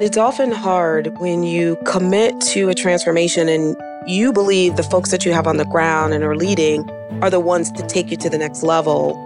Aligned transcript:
It's 0.00 0.16
often 0.16 0.52
hard 0.52 1.18
when 1.18 1.42
you 1.42 1.74
commit 1.84 2.40
to 2.52 2.68
a 2.68 2.74
transformation 2.74 3.48
and 3.48 3.76
you 4.06 4.32
believe 4.32 4.76
the 4.76 4.84
folks 4.84 5.10
that 5.10 5.24
you 5.24 5.32
have 5.32 5.48
on 5.48 5.56
the 5.56 5.64
ground 5.64 6.14
and 6.14 6.22
are 6.22 6.36
leading 6.36 6.88
are 7.20 7.30
the 7.30 7.40
ones 7.40 7.72
to 7.72 7.84
take 7.88 8.08
you 8.12 8.16
to 8.18 8.30
the 8.30 8.38
next 8.38 8.62
level. 8.62 9.16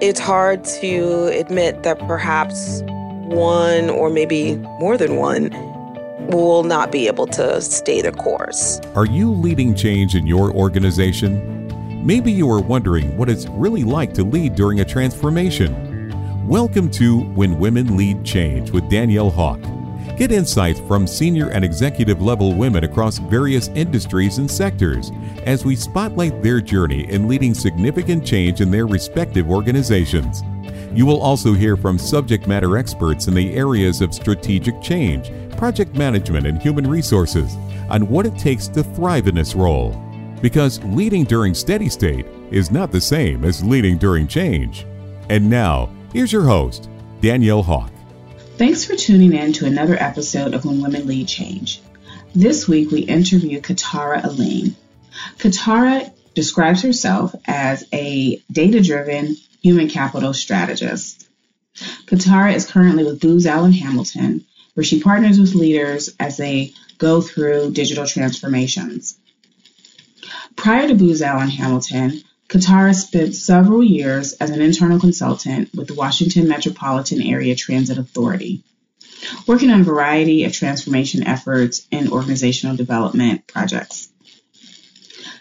It's 0.00 0.18
hard 0.18 0.64
to 0.80 1.26
admit 1.26 1.82
that 1.82 1.98
perhaps 2.08 2.80
one 3.26 3.90
or 3.90 4.08
maybe 4.08 4.56
more 4.80 4.96
than 4.96 5.16
one 5.16 5.50
will 6.28 6.62
not 6.62 6.90
be 6.90 7.06
able 7.06 7.26
to 7.26 7.60
stay 7.60 8.00
the 8.00 8.12
course. 8.12 8.80
Are 8.94 9.04
you 9.04 9.30
leading 9.30 9.74
change 9.74 10.14
in 10.14 10.26
your 10.26 10.50
organization? 10.52 11.68
Maybe 12.02 12.32
you 12.32 12.50
are 12.50 12.62
wondering 12.62 13.14
what 13.18 13.28
it's 13.28 13.44
really 13.48 13.84
like 13.84 14.14
to 14.14 14.24
lead 14.24 14.54
during 14.54 14.80
a 14.80 14.86
transformation. 14.86 16.48
Welcome 16.48 16.90
to 16.92 17.20
When 17.34 17.58
Women 17.58 17.98
Lead 17.98 18.24
Change 18.24 18.70
with 18.70 18.84
Dannielle 18.84 19.30
Hawk. 19.30 19.60
Get 20.16 20.30
insights 20.30 20.78
from 20.78 21.08
senior 21.08 21.48
and 21.48 21.64
executive 21.64 22.22
level 22.22 22.54
women 22.54 22.84
across 22.84 23.18
various 23.18 23.66
industries 23.68 24.38
and 24.38 24.48
sectors 24.48 25.10
as 25.42 25.64
we 25.64 25.74
spotlight 25.74 26.40
their 26.40 26.60
journey 26.60 27.10
in 27.10 27.26
leading 27.26 27.52
significant 27.52 28.24
change 28.24 28.60
in 28.60 28.70
their 28.70 28.86
respective 28.86 29.50
organizations. 29.50 30.42
You 30.94 31.04
will 31.04 31.20
also 31.20 31.52
hear 31.52 31.76
from 31.76 31.98
subject 31.98 32.46
matter 32.46 32.76
experts 32.76 33.26
in 33.26 33.34
the 33.34 33.54
areas 33.54 34.00
of 34.00 34.14
strategic 34.14 34.80
change, 34.80 35.32
project 35.56 35.96
management, 35.96 36.46
and 36.46 36.62
human 36.62 36.88
resources 36.88 37.56
on 37.90 38.06
what 38.06 38.24
it 38.24 38.38
takes 38.38 38.68
to 38.68 38.84
thrive 38.84 39.26
in 39.26 39.34
this 39.34 39.56
role. 39.56 40.00
Because 40.40 40.82
leading 40.84 41.24
during 41.24 41.54
steady 41.54 41.88
state 41.88 42.26
is 42.52 42.70
not 42.70 42.92
the 42.92 43.00
same 43.00 43.44
as 43.44 43.64
leading 43.64 43.98
during 43.98 44.28
change. 44.28 44.86
And 45.28 45.50
now, 45.50 45.90
here's 46.12 46.32
your 46.32 46.44
host, 46.44 46.88
Dannielle 47.20 47.64
Hawk. 47.64 47.90
Thanks 48.56 48.84
for 48.84 48.94
tuning 48.94 49.32
in 49.32 49.52
to 49.54 49.66
another 49.66 49.96
episode 49.98 50.54
of 50.54 50.64
When 50.64 50.80
Women 50.80 51.08
Lead 51.08 51.26
Change. 51.26 51.80
This 52.36 52.68
week 52.68 52.92
we 52.92 53.00
interview 53.00 53.60
Katara 53.60 54.22
Aleem. 54.22 54.76
Katara 55.38 56.12
describes 56.34 56.82
herself 56.82 57.34
as 57.46 57.84
a 57.92 58.40
data 58.52 58.80
driven 58.80 59.34
human 59.60 59.88
capital 59.88 60.32
strategist. 60.32 61.28
Katara 62.06 62.54
is 62.54 62.70
currently 62.70 63.02
with 63.02 63.20
Booz 63.20 63.44
Allen 63.44 63.72
Hamilton, 63.72 64.46
where 64.74 64.84
she 64.84 65.02
partners 65.02 65.40
with 65.40 65.56
leaders 65.56 66.14
as 66.20 66.36
they 66.36 66.74
go 66.98 67.20
through 67.20 67.72
digital 67.72 68.06
transformations. 68.06 69.18
Prior 70.54 70.86
to 70.86 70.94
Booz 70.94 71.22
Allen 71.22 71.48
Hamilton, 71.50 72.22
Katara 72.54 72.94
spent 72.94 73.34
several 73.34 73.82
years 73.82 74.34
as 74.34 74.50
an 74.50 74.62
internal 74.62 75.00
consultant 75.00 75.74
with 75.74 75.88
the 75.88 75.94
Washington 75.94 76.46
Metropolitan 76.46 77.20
Area 77.20 77.56
Transit 77.56 77.98
Authority, 77.98 78.62
working 79.48 79.72
on 79.72 79.80
a 79.80 79.84
variety 79.84 80.44
of 80.44 80.52
transformation 80.52 81.26
efforts 81.26 81.84
and 81.90 82.12
organizational 82.12 82.76
development 82.76 83.48
projects. 83.48 84.08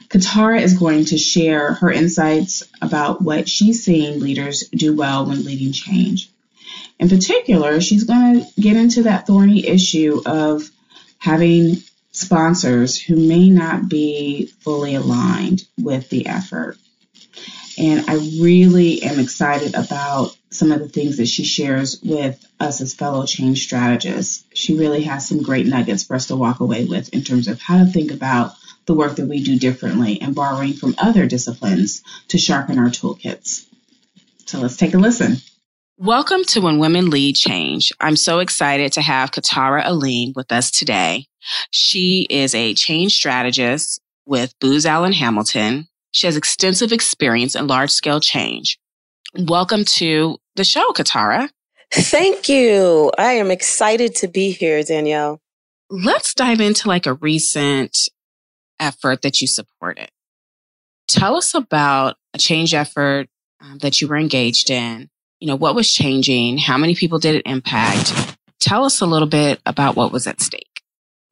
Katara 0.10 0.60
is 0.60 0.74
going 0.74 1.06
to 1.06 1.20
share 1.20 1.74
her 1.74 1.92
insights 1.92 2.64
about 2.82 3.22
what 3.22 3.48
she's 3.48 3.86
seeing 3.86 4.20
leaders 4.20 4.68
do 4.70 4.96
well 4.96 5.28
when 5.28 5.46
leading 5.46 5.72
change. 5.72 6.32
In 6.98 7.10
particular, 7.10 7.80
she's 7.80 8.06
going 8.06 8.44
to 8.44 8.60
get 8.60 8.76
into 8.76 9.04
that 9.04 9.28
thorny 9.28 9.68
issue 9.68 10.20
of 10.26 10.68
having 11.20 11.78
sponsors 12.12 13.00
who 13.00 13.16
may 13.18 13.52
not 13.52 13.88
be 13.88 14.48
fully 14.62 14.96
aligned 14.96 15.64
with 15.78 16.10
the 16.10 16.26
effort. 16.26 16.76
And 17.78 18.10
I 18.10 18.16
really 18.16 19.02
am 19.04 19.20
excited 19.20 19.74
about 19.76 20.36
some 20.52 20.72
of 20.72 20.80
the 20.80 20.90
things 20.90 21.18
that 21.18 21.28
she 21.28 21.44
shares 21.44 22.00
with 22.04 22.46
us 22.60 22.82
as 22.82 22.94
fellow 22.94 23.26
change 23.26 23.64
strategists. 23.64 24.44
She 24.54 24.78
really 24.78 25.04
has 25.04 25.28
some 25.28 25.42
great 25.42 25.66
nuggets 25.66 26.04
for 26.04 26.16
us 26.16 26.28
to 26.28 26.36
walk 26.36 26.60
away 26.60 26.86
with 26.86 27.14
in 27.14 27.24
terms 27.24 27.48
of 27.48 27.60
how 27.62 27.80
to 27.80 27.86
think 27.86 28.12
about 28.12 28.54
the 28.86 28.94
work 28.94 29.16
that 29.16 29.28
we 29.28 29.44
do 29.44 29.58
differently 29.58 30.22
and 30.22 30.36
borrowing 30.36 30.74
from 30.74 30.96
other 30.98 31.26
disciplines 31.26 32.04
to 32.28 32.38
sharpen 32.38 32.78
our 32.78 32.90
toolkits. 32.90 33.66
So 34.46 34.60
let's 34.60 34.78
take 34.78 34.94
a 34.94 34.98
listen. 34.98 35.38
Welcome 35.98 36.44
to 36.46 36.60
When 36.60 36.80
Women 36.80 37.10
Lead 37.10 37.36
Change. 37.36 37.92
I'm 38.00 38.16
so 38.16 38.40
excited 38.40 38.92
to 38.94 39.02
have 39.02 39.32
Katara 39.32 39.84
Aleem 39.86 40.34
with 40.36 40.52
us 40.52 40.70
today. 40.70 41.28
She 41.72 42.28
is 42.30 42.54
a 42.54 42.74
change 42.74 43.14
strategist 43.14 44.02
with 44.26 44.58
Booz 44.60 44.86
Allen 44.86 45.14
Hamilton. 45.14 45.88
She 46.14 46.28
has 46.28 46.38
extensive 46.38 46.92
experience 46.92 47.56
in 47.56 47.66
large 47.66 47.90
scale 47.90 48.20
change. 48.20 48.80
Welcome 49.36 49.84
to 49.84 50.38
the 50.56 50.64
show, 50.64 50.92
Katara. 50.92 51.50
Thank 51.92 52.48
you. 52.48 53.12
I 53.18 53.34
am 53.34 53.50
excited 53.50 54.14
to 54.18 54.28
be 54.28 54.52
here, 54.52 54.80
Dannielle. 54.82 55.40
Let's 55.90 56.36
dive 56.36 56.62
into 56.62 56.88
like 56.88 57.08
a 57.08 57.16
recent 57.16 57.98
effort 58.80 59.24
that 59.24 59.42
you 59.42 59.48
supported. 59.48 60.10
Tell 61.08 61.36
us 61.36 61.56
about 61.56 62.16
a 62.36 62.38
change 62.38 62.76
effort 62.76 63.28
um, 63.60 63.80
that 63.80 64.00
you 64.00 64.08
were 64.08 64.18
engaged 64.18 64.70
in. 64.70 65.10
You 65.40 65.48
know, 65.48 65.56
what 65.56 65.74
was 65.74 65.92
changing? 65.92 66.60
How 66.60 66.78
many 66.78 66.94
people 66.94 67.18
did 67.18 67.36
it 67.36 67.44
impact? 67.48 68.38
Tell 68.60 68.86
us 68.86 69.02
a 69.02 69.08
little 69.08 69.28
bit 69.28 69.60
about 69.66 69.96
what 69.96 70.12
was 70.12 70.28
at 70.28 70.42
stake. 70.42 70.73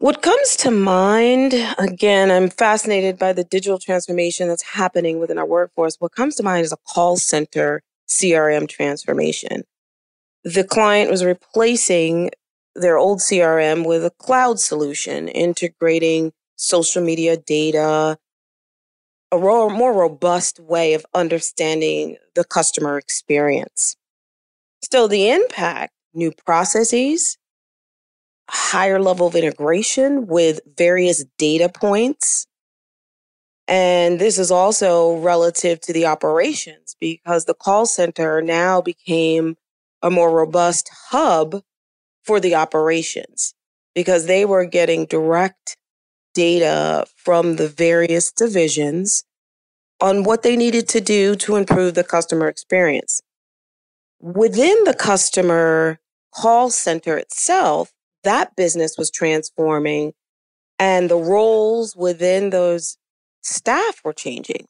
What 0.01 0.23
comes 0.23 0.55
to 0.55 0.71
mind, 0.71 1.53
again, 1.77 2.31
I'm 2.31 2.49
fascinated 2.49 3.19
by 3.19 3.33
the 3.33 3.43
digital 3.43 3.77
transformation 3.77 4.47
that's 4.47 4.63
happening 4.63 5.19
within 5.19 5.37
our 5.37 5.45
workforce. 5.45 5.97
What 5.99 6.15
comes 6.15 6.33
to 6.37 6.43
mind 6.43 6.65
is 6.65 6.71
a 6.71 6.77
call 6.91 7.17
center 7.17 7.83
CRM 8.07 8.67
transformation. 8.67 9.61
The 10.43 10.63
client 10.63 11.11
was 11.11 11.23
replacing 11.23 12.31
their 12.73 12.97
old 12.97 13.19
CRM 13.19 13.85
with 13.85 14.03
a 14.03 14.09
cloud 14.09 14.59
solution, 14.59 15.27
integrating 15.27 16.33
social 16.55 17.03
media 17.03 17.37
data, 17.37 18.17
a 19.31 19.37
more 19.37 19.93
robust 19.93 20.59
way 20.59 20.95
of 20.95 21.05
understanding 21.13 22.17
the 22.33 22.43
customer 22.43 22.97
experience. 22.97 23.97
Still, 24.81 25.07
the 25.07 25.29
impact, 25.29 25.93
new 26.15 26.31
processes, 26.31 27.37
higher 28.51 28.99
level 28.99 29.27
of 29.27 29.35
integration 29.35 30.27
with 30.27 30.59
various 30.77 31.23
data 31.37 31.69
points. 31.69 32.47
And 33.67 34.19
this 34.19 34.37
is 34.37 34.51
also 34.51 35.17
relative 35.17 35.79
to 35.81 35.93
the 35.93 36.05
operations 36.05 36.95
because 36.99 37.45
the 37.45 37.53
call 37.53 37.85
center 37.85 38.41
now 38.41 38.81
became 38.81 39.55
a 40.01 40.11
more 40.11 40.31
robust 40.31 40.89
hub 41.09 41.63
for 42.23 42.39
the 42.41 42.55
operations 42.55 43.53
because 43.95 44.25
they 44.25 44.43
were 44.43 44.65
getting 44.65 45.05
direct 45.05 45.77
data 46.33 47.05
from 47.15 47.55
the 47.55 47.67
various 47.69 48.31
divisions 48.31 49.23
on 50.01 50.23
what 50.23 50.43
they 50.43 50.57
needed 50.57 50.89
to 50.89 50.99
do 50.99 51.35
to 51.35 51.55
improve 51.55 51.93
the 51.93 52.03
customer 52.03 52.47
experience. 52.47 53.21
Within 54.19 54.83
the 54.83 54.93
customer 54.93 55.99
call 56.33 56.69
center 56.69 57.17
itself, 57.17 57.93
that 58.23 58.55
business 58.55 58.97
was 58.97 59.11
transforming 59.11 60.13
and 60.79 61.09
the 61.09 61.15
roles 61.15 61.95
within 61.95 62.49
those 62.49 62.97
staff 63.43 64.01
were 64.03 64.13
changing. 64.13 64.65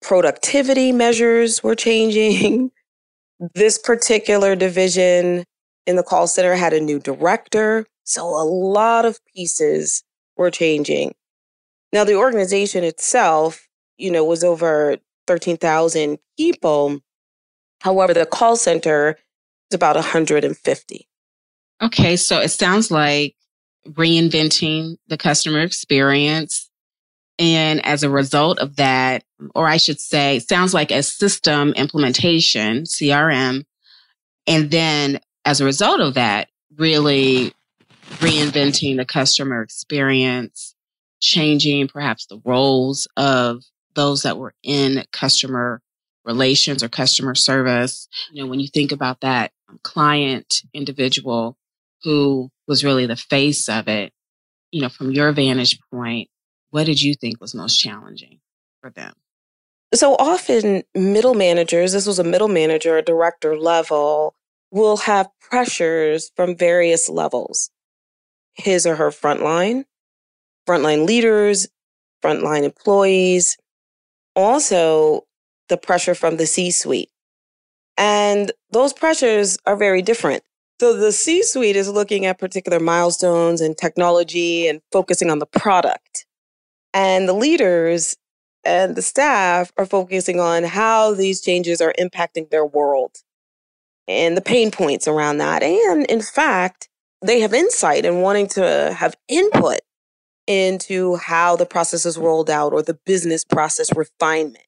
Productivity 0.00 0.92
measures 0.92 1.62
were 1.62 1.74
changing. 1.74 2.70
this 3.54 3.78
particular 3.78 4.54
division 4.54 5.44
in 5.86 5.96
the 5.96 6.02
call 6.02 6.26
center 6.26 6.54
had 6.54 6.72
a 6.72 6.80
new 6.80 6.98
director. 6.98 7.86
So 8.04 8.24
a 8.26 8.44
lot 8.44 9.04
of 9.04 9.18
pieces 9.34 10.02
were 10.36 10.50
changing. 10.50 11.14
Now, 11.92 12.04
the 12.04 12.14
organization 12.14 12.84
itself, 12.84 13.66
you 13.98 14.10
know, 14.10 14.24
was 14.24 14.44
over 14.44 14.98
13,000 15.26 16.18
people. 16.36 17.00
However, 17.80 18.14
the 18.14 18.26
call 18.26 18.56
center 18.56 19.18
is 19.70 19.74
about 19.74 19.96
150. 19.96 21.08
Okay, 21.82 22.16
so 22.16 22.40
it 22.40 22.50
sounds 22.50 22.90
like 22.90 23.34
reinventing 23.88 24.96
the 25.08 25.16
customer 25.16 25.60
experience. 25.60 26.70
And 27.38 27.84
as 27.86 28.02
a 28.02 28.10
result 28.10 28.58
of 28.58 28.76
that, 28.76 29.24
or 29.54 29.66
I 29.66 29.78
should 29.78 29.98
say, 29.98 30.40
sounds 30.40 30.74
like 30.74 30.90
a 30.90 31.02
system 31.02 31.72
implementation, 31.72 32.82
CRM. 32.82 33.64
And 34.46 34.70
then 34.70 35.20
as 35.46 35.62
a 35.62 35.64
result 35.64 36.00
of 36.00 36.14
that, 36.14 36.48
really 36.76 37.54
reinventing 38.18 38.98
the 38.98 39.06
customer 39.06 39.62
experience, 39.62 40.74
changing 41.20 41.88
perhaps 41.88 42.26
the 42.26 42.42
roles 42.44 43.08
of 43.16 43.62
those 43.94 44.22
that 44.22 44.36
were 44.36 44.54
in 44.62 45.04
customer 45.12 45.80
relations 46.26 46.82
or 46.82 46.90
customer 46.90 47.34
service. 47.34 48.06
You 48.32 48.42
know, 48.42 48.50
when 48.50 48.60
you 48.60 48.68
think 48.68 48.92
about 48.92 49.20
that 49.20 49.52
client 49.82 50.62
individual 50.74 51.56
who 52.02 52.50
was 52.66 52.84
really 52.84 53.06
the 53.06 53.16
face 53.16 53.68
of 53.68 53.88
it, 53.88 54.12
you 54.70 54.82
know, 54.82 54.88
from 54.88 55.12
your 55.12 55.32
vantage 55.32 55.78
point, 55.92 56.28
what 56.70 56.86
did 56.86 57.02
you 57.02 57.14
think 57.14 57.40
was 57.40 57.54
most 57.54 57.78
challenging 57.78 58.40
for 58.80 58.90
them? 58.90 59.14
So 59.94 60.14
often, 60.16 60.84
middle 60.94 61.34
managers, 61.34 61.92
this 61.92 62.06
was 62.06 62.18
a 62.18 62.24
middle 62.24 62.48
manager, 62.48 62.96
a 62.96 63.02
director 63.02 63.56
level, 63.58 64.34
will 64.70 64.98
have 64.98 65.28
pressures 65.40 66.30
from 66.36 66.56
various 66.56 67.08
levels. 67.08 67.70
his 68.54 68.86
or 68.86 68.96
her 68.96 69.10
frontline, 69.10 69.84
frontline 70.66 71.06
leaders, 71.06 71.68
frontline 72.22 72.62
employees, 72.62 73.56
also 74.36 75.22
the 75.68 75.76
pressure 75.76 76.14
from 76.14 76.36
the 76.36 76.46
C 76.46 76.70
suite. 76.70 77.10
And 77.96 78.52
those 78.70 78.92
pressures 78.92 79.58
are 79.66 79.76
very 79.76 80.02
different. 80.02 80.42
So 80.80 80.96
the 80.96 81.12
C 81.12 81.42
suite 81.42 81.76
is 81.76 81.90
looking 81.90 82.24
at 82.24 82.38
particular 82.38 82.80
milestones 82.80 83.60
and 83.60 83.76
technology 83.76 84.66
and 84.66 84.80
focusing 84.90 85.28
on 85.28 85.38
the 85.38 85.44
product. 85.44 86.24
And 86.94 87.28
the 87.28 87.34
leaders 87.34 88.16
and 88.64 88.96
the 88.96 89.02
staff 89.02 89.72
are 89.76 89.84
focusing 89.84 90.40
on 90.40 90.64
how 90.64 91.12
these 91.12 91.42
changes 91.42 91.82
are 91.82 91.92
impacting 91.98 92.48
their 92.48 92.64
world 92.64 93.18
and 94.08 94.38
the 94.38 94.40
pain 94.40 94.70
points 94.70 95.06
around 95.06 95.36
that. 95.36 95.62
And 95.62 96.06
in 96.06 96.22
fact, 96.22 96.88
they 97.20 97.40
have 97.40 97.52
insight 97.52 98.06
and 98.06 98.22
wanting 98.22 98.46
to 98.48 98.94
have 98.94 99.18
input 99.28 99.80
into 100.46 101.16
how 101.16 101.56
the 101.56 101.66
process 101.66 102.06
is 102.06 102.16
rolled 102.16 102.48
out 102.48 102.72
or 102.72 102.80
the 102.80 102.98
business 103.04 103.44
process 103.44 103.94
refinement. 103.94 104.64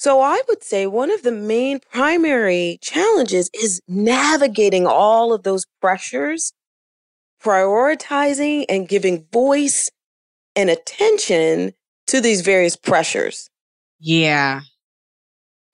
So 0.00 0.22
I 0.22 0.40
would 0.48 0.64
say 0.64 0.86
one 0.86 1.10
of 1.10 1.24
the 1.24 1.30
main 1.30 1.78
primary 1.78 2.78
challenges 2.80 3.50
is 3.52 3.82
navigating 3.86 4.86
all 4.86 5.34
of 5.34 5.42
those 5.42 5.66
pressures, 5.82 6.54
prioritizing 7.44 8.64
and 8.70 8.88
giving 8.88 9.26
voice 9.30 9.90
and 10.56 10.70
attention 10.70 11.74
to 12.06 12.22
these 12.22 12.40
various 12.40 12.76
pressures. 12.76 13.50
Yeah. 13.98 14.62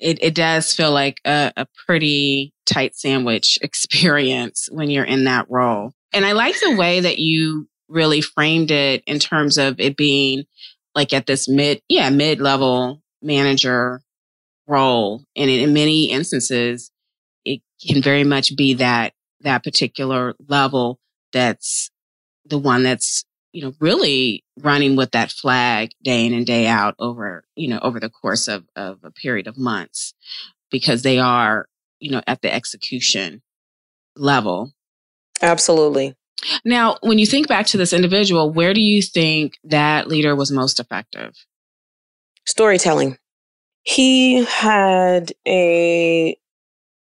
It, 0.01 0.19
it 0.21 0.35
does 0.35 0.75
feel 0.75 0.91
like 0.91 1.21
a, 1.25 1.53
a 1.57 1.69
pretty 1.87 2.53
tight 2.67 2.97
sandwich 2.97 3.61
experience 3.63 4.69
when 4.73 4.91
you're 4.91 5.05
in 5.05 5.23
that 5.27 5.47
role. 5.49 5.93
And 6.13 6.27
I 6.27 6.33
like 6.33 6.59
the 6.59 6.75
way 6.75 6.99
that 6.99 7.21
you 7.21 7.69
really 7.89 8.23
framed 8.23 8.73
it 8.73 9.05
in 9.07 9.21
terms 9.21 9.57
of 9.57 9.79
it 9.79 9.97
being 9.97 10.47
like 10.97 11.13
at 11.13 11.27
this 11.27 11.49
mid, 11.49 11.81
yeah, 11.89 12.11
mid 12.11 12.41
level 12.41 13.05
manager 13.23 14.03
role. 14.67 15.25
And 15.35 15.51
in 15.51 15.73
many 15.73 16.11
instances, 16.11 16.91
it 17.45 17.61
can 17.87 18.03
very 18.03 18.25
much 18.25 18.57
be 18.57 18.75
that, 18.75 19.13
that 19.41 19.65
particular 19.65 20.35
level 20.49 20.99
that's 21.33 21.91
the 22.45 22.59
one 22.59 22.83
that's, 22.83 23.25
you 23.53 23.63
know, 23.63 23.75
really 23.81 24.45
running 24.59 24.97
with 24.97 25.13
that 25.13 25.31
flag 25.31 25.91
day 26.03 26.27
in 26.27 26.33
and 26.33 26.47
day 26.47 26.67
out 26.67 26.95
over, 26.99 27.45
you 27.55 27.69
know, 27.69 27.79
over 27.81 28.01
the 28.01 28.11
course 28.11 28.49
of, 28.49 28.65
of 28.77 28.99
a 29.03 29.11
period 29.11 29.47
of 29.47 29.57
months 29.57 30.15
because 30.71 31.03
they 31.03 31.19
are, 31.19 31.69
you 32.01 32.11
know, 32.11 32.23
at 32.27 32.43
the 32.43 32.53
execution 32.53 33.43
level. 34.17 34.73
Absolutely. 35.43 36.15
Now, 36.65 36.97
when 37.03 37.19
you 37.19 37.27
think 37.27 37.49
back 37.49 37.67
to 37.67 37.77
this 37.77 37.93
individual, 37.93 38.53
where 38.53 38.75
do 38.75 38.81
you 38.81 39.03
think 39.03 39.59
that 39.65 40.09
leader 40.09 40.35
was 40.35 40.51
most 40.51 40.79
effective? 40.79 41.35
Storytelling 42.47 43.19
he 43.87 44.45
had 44.45 45.33
a 45.47 46.37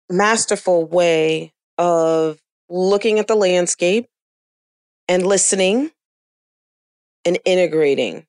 masterful 0.09 0.87
way 0.87 1.53
of 1.79 2.39
looking 2.71 3.19
at 3.19 3.27
the 3.27 3.35
landscape 3.35 4.07
and 5.09 5.27
listening 5.27 5.91
and 7.25 7.39
integrating. 7.45 8.25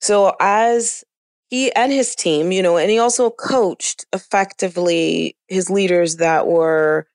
So, 0.00 0.34
as 0.40 1.04
he 1.50 1.72
and 1.72 1.92
his 1.92 2.14
team, 2.14 2.50
you 2.52 2.62
know, 2.62 2.76
and 2.76 2.90
he 2.90 2.98
also 2.98 3.30
coached 3.30 4.06
effectively 4.12 5.36
his 5.46 5.70
leaders 5.70 6.16
that 6.16 6.46
were 6.48 7.06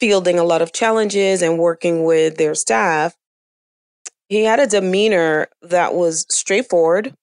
fielding 0.00 0.38
a 0.38 0.44
lot 0.44 0.62
of 0.62 0.72
challenges 0.72 1.42
and 1.42 1.58
working 1.58 2.04
with 2.04 2.36
their 2.36 2.54
staff. 2.54 3.16
He 4.28 4.44
had 4.44 4.60
a 4.60 4.66
demeanor 4.66 5.48
that 5.62 5.94
was 5.94 6.26
straightforward, 6.28 7.14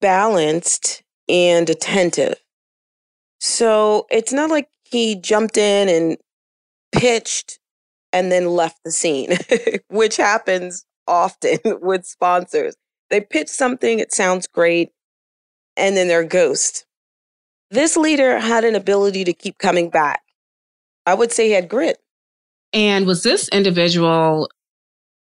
balanced, 0.00 1.03
and 1.28 1.68
attentive. 1.70 2.36
So 3.40 4.06
it's 4.10 4.32
not 4.32 4.50
like 4.50 4.68
he 4.84 5.16
jumped 5.16 5.56
in 5.56 5.88
and 5.88 6.16
pitched 6.92 7.58
and 8.12 8.30
then 8.30 8.46
left 8.46 8.78
the 8.84 8.90
scene, 8.90 9.36
which 9.88 10.16
happens 10.16 10.86
often 11.06 11.58
with 11.82 12.06
sponsors. 12.06 12.74
They 13.10 13.20
pitch 13.20 13.48
something, 13.48 13.98
it 13.98 14.12
sounds 14.12 14.46
great, 14.46 14.90
and 15.76 15.96
then 15.96 16.08
they're 16.08 16.24
ghost. 16.24 16.86
This 17.70 17.96
leader 17.96 18.38
had 18.38 18.64
an 18.64 18.74
ability 18.74 19.24
to 19.24 19.32
keep 19.32 19.58
coming 19.58 19.90
back. 19.90 20.22
I 21.06 21.14
would 21.14 21.32
say 21.32 21.48
he 21.48 21.52
had 21.52 21.68
grit. 21.68 21.98
And 22.72 23.06
was 23.06 23.22
this 23.22 23.48
individual, 23.48 24.48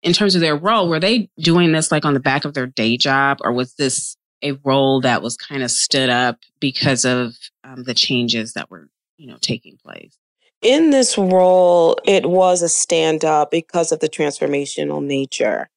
in 0.03 0.13
terms 0.13 0.35
of 0.35 0.41
their 0.41 0.55
role, 0.55 0.89
were 0.89 0.99
they 0.99 1.29
doing 1.39 1.71
this 1.71 1.91
like 1.91 2.03
on 2.03 2.13
the 2.13 2.19
back 2.19 2.45
of 2.45 2.53
their 2.53 2.67
day 2.67 2.97
job, 2.97 3.37
or 3.41 3.51
was 3.51 3.75
this 3.75 4.17
a 4.43 4.53
role 4.63 5.01
that 5.01 5.21
was 5.21 5.37
kind 5.37 5.63
of 5.63 5.71
stood 5.71 6.09
up 6.09 6.39
because 6.59 7.05
of 7.05 7.35
um, 7.63 7.83
the 7.83 7.93
changes 7.93 8.53
that 8.53 8.69
were, 8.69 8.89
you 9.17 9.27
know, 9.27 9.37
taking 9.41 9.77
place? 9.77 10.17
In 10.61 10.91
this 10.91 11.17
role, 11.17 11.97
it 12.05 12.29
was 12.29 12.61
a 12.61 12.69
stand 12.69 13.25
up 13.25 13.51
because 13.51 13.91
of 13.91 13.99
the 13.99 14.09
transformational 14.09 15.03
nature. 15.03 15.69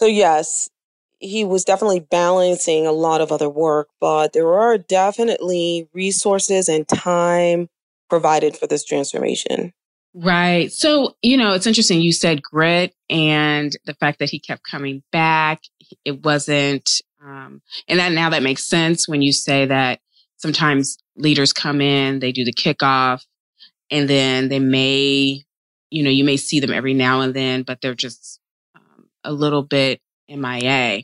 So, 0.00 0.06
yes, 0.06 0.68
he 1.18 1.44
was 1.44 1.64
definitely 1.64 2.00
balancing 2.00 2.86
a 2.86 2.92
lot 2.92 3.20
of 3.20 3.32
other 3.32 3.48
work, 3.48 3.88
but 4.00 4.32
there 4.32 4.54
are 4.54 4.78
definitely 4.78 5.88
resources 5.92 6.68
and 6.68 6.86
time 6.86 7.68
provided 8.08 8.56
for 8.56 8.66
this 8.66 8.84
transformation. 8.84 9.72
Right. 10.14 10.72
So, 10.72 11.16
you 11.22 11.36
know, 11.36 11.52
it's 11.52 11.66
interesting. 11.66 12.00
You 12.00 12.12
said 12.12 12.42
grit 12.42 12.94
and 13.10 13.76
the 13.84 13.94
fact 13.94 14.20
that 14.20 14.30
he 14.30 14.40
kept 14.40 14.62
coming 14.62 15.02
back. 15.12 15.62
It 16.04 16.24
wasn't 16.24 17.00
um, 17.28 17.60
and 17.86 17.98
that 17.98 18.12
now 18.12 18.30
that 18.30 18.42
makes 18.42 18.64
sense 18.64 19.06
when 19.06 19.20
you 19.20 19.32
say 19.32 19.66
that 19.66 20.00
sometimes 20.36 20.98
leaders 21.16 21.52
come 21.52 21.80
in, 21.80 22.20
they 22.20 22.32
do 22.32 22.44
the 22.44 22.52
kickoff, 22.52 23.24
and 23.90 24.08
then 24.08 24.48
they 24.48 24.58
may, 24.58 25.44
you 25.90 26.02
know, 26.02 26.10
you 26.10 26.24
may 26.24 26.38
see 26.38 26.60
them 26.60 26.72
every 26.72 26.94
now 26.94 27.20
and 27.20 27.34
then, 27.34 27.64
but 27.64 27.80
they're 27.80 27.94
just 27.94 28.40
um, 28.74 29.08
a 29.24 29.32
little 29.32 29.62
bit 29.62 30.00
MIA. 30.28 31.02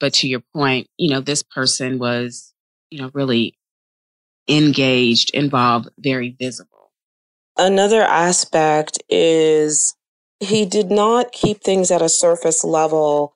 But 0.00 0.14
to 0.14 0.28
your 0.28 0.42
point, 0.54 0.88
you 0.96 1.10
know, 1.10 1.20
this 1.20 1.42
person 1.42 1.98
was, 1.98 2.54
you 2.90 3.00
know, 3.00 3.10
really 3.12 3.58
engaged, 4.48 5.30
involved, 5.34 5.88
very 5.98 6.30
visible. 6.38 6.92
Another 7.58 8.02
aspect 8.02 8.98
is 9.08 9.94
he 10.40 10.64
did 10.64 10.90
not 10.90 11.32
keep 11.32 11.62
things 11.62 11.90
at 11.90 12.02
a 12.02 12.08
surface 12.08 12.64
level 12.64 13.35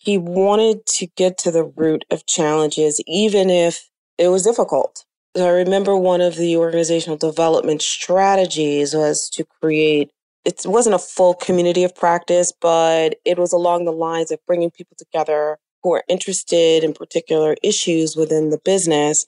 he 0.00 0.16
wanted 0.16 0.86
to 0.86 1.06
get 1.08 1.36
to 1.38 1.50
the 1.50 1.64
root 1.64 2.06
of 2.10 2.24
challenges, 2.24 3.02
even 3.06 3.50
if 3.50 3.90
it 4.16 4.28
was 4.28 4.42
difficult. 4.42 5.04
I 5.36 5.48
remember 5.48 5.94
one 5.94 6.22
of 6.22 6.36
the 6.36 6.56
organizational 6.56 7.18
development 7.18 7.82
strategies 7.82 8.94
was 8.94 9.28
to 9.30 9.44
create, 9.60 10.10
it 10.46 10.62
wasn't 10.64 10.94
a 10.94 10.98
full 10.98 11.34
community 11.34 11.84
of 11.84 11.94
practice, 11.94 12.50
but 12.60 13.16
it 13.26 13.38
was 13.38 13.52
along 13.52 13.84
the 13.84 13.92
lines 13.92 14.30
of 14.30 14.40
bringing 14.46 14.70
people 14.70 14.96
together 14.96 15.58
who 15.82 15.92
are 15.92 16.04
interested 16.08 16.82
in 16.82 16.94
particular 16.94 17.54
issues 17.62 18.16
within 18.16 18.48
the 18.48 18.60
business 18.64 19.26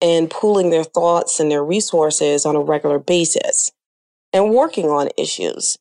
and 0.00 0.30
pooling 0.30 0.70
their 0.70 0.84
thoughts 0.84 1.40
and 1.40 1.50
their 1.50 1.64
resources 1.64 2.46
on 2.46 2.54
a 2.54 2.60
regular 2.60 3.00
basis 3.00 3.72
and 4.32 4.54
working 4.54 4.86
on 4.86 5.08
issues. 5.18 5.76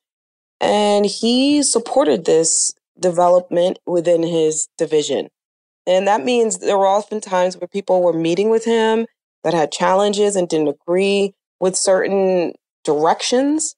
And 0.60 1.06
he 1.06 1.62
supported 1.62 2.26
this 2.26 2.74
development 3.04 3.78
within 3.86 4.24
his 4.24 4.68
division. 4.78 5.30
And 5.86 6.08
that 6.08 6.24
means 6.24 6.60
there 6.60 6.78
were 6.78 6.88
often 6.88 7.22
times 7.22 7.58
where 7.58 7.68
people 7.68 8.02
were 8.02 8.14
meeting 8.14 8.50
with 8.50 8.66
him 8.66 9.06
that 9.44 9.54
had 9.54 9.72
challenges 9.72 10.36
and 10.36 10.48
didn't 10.48 10.70
agree 10.70 11.34
with 11.60 11.76
certain 11.76 12.54
directions, 12.84 13.76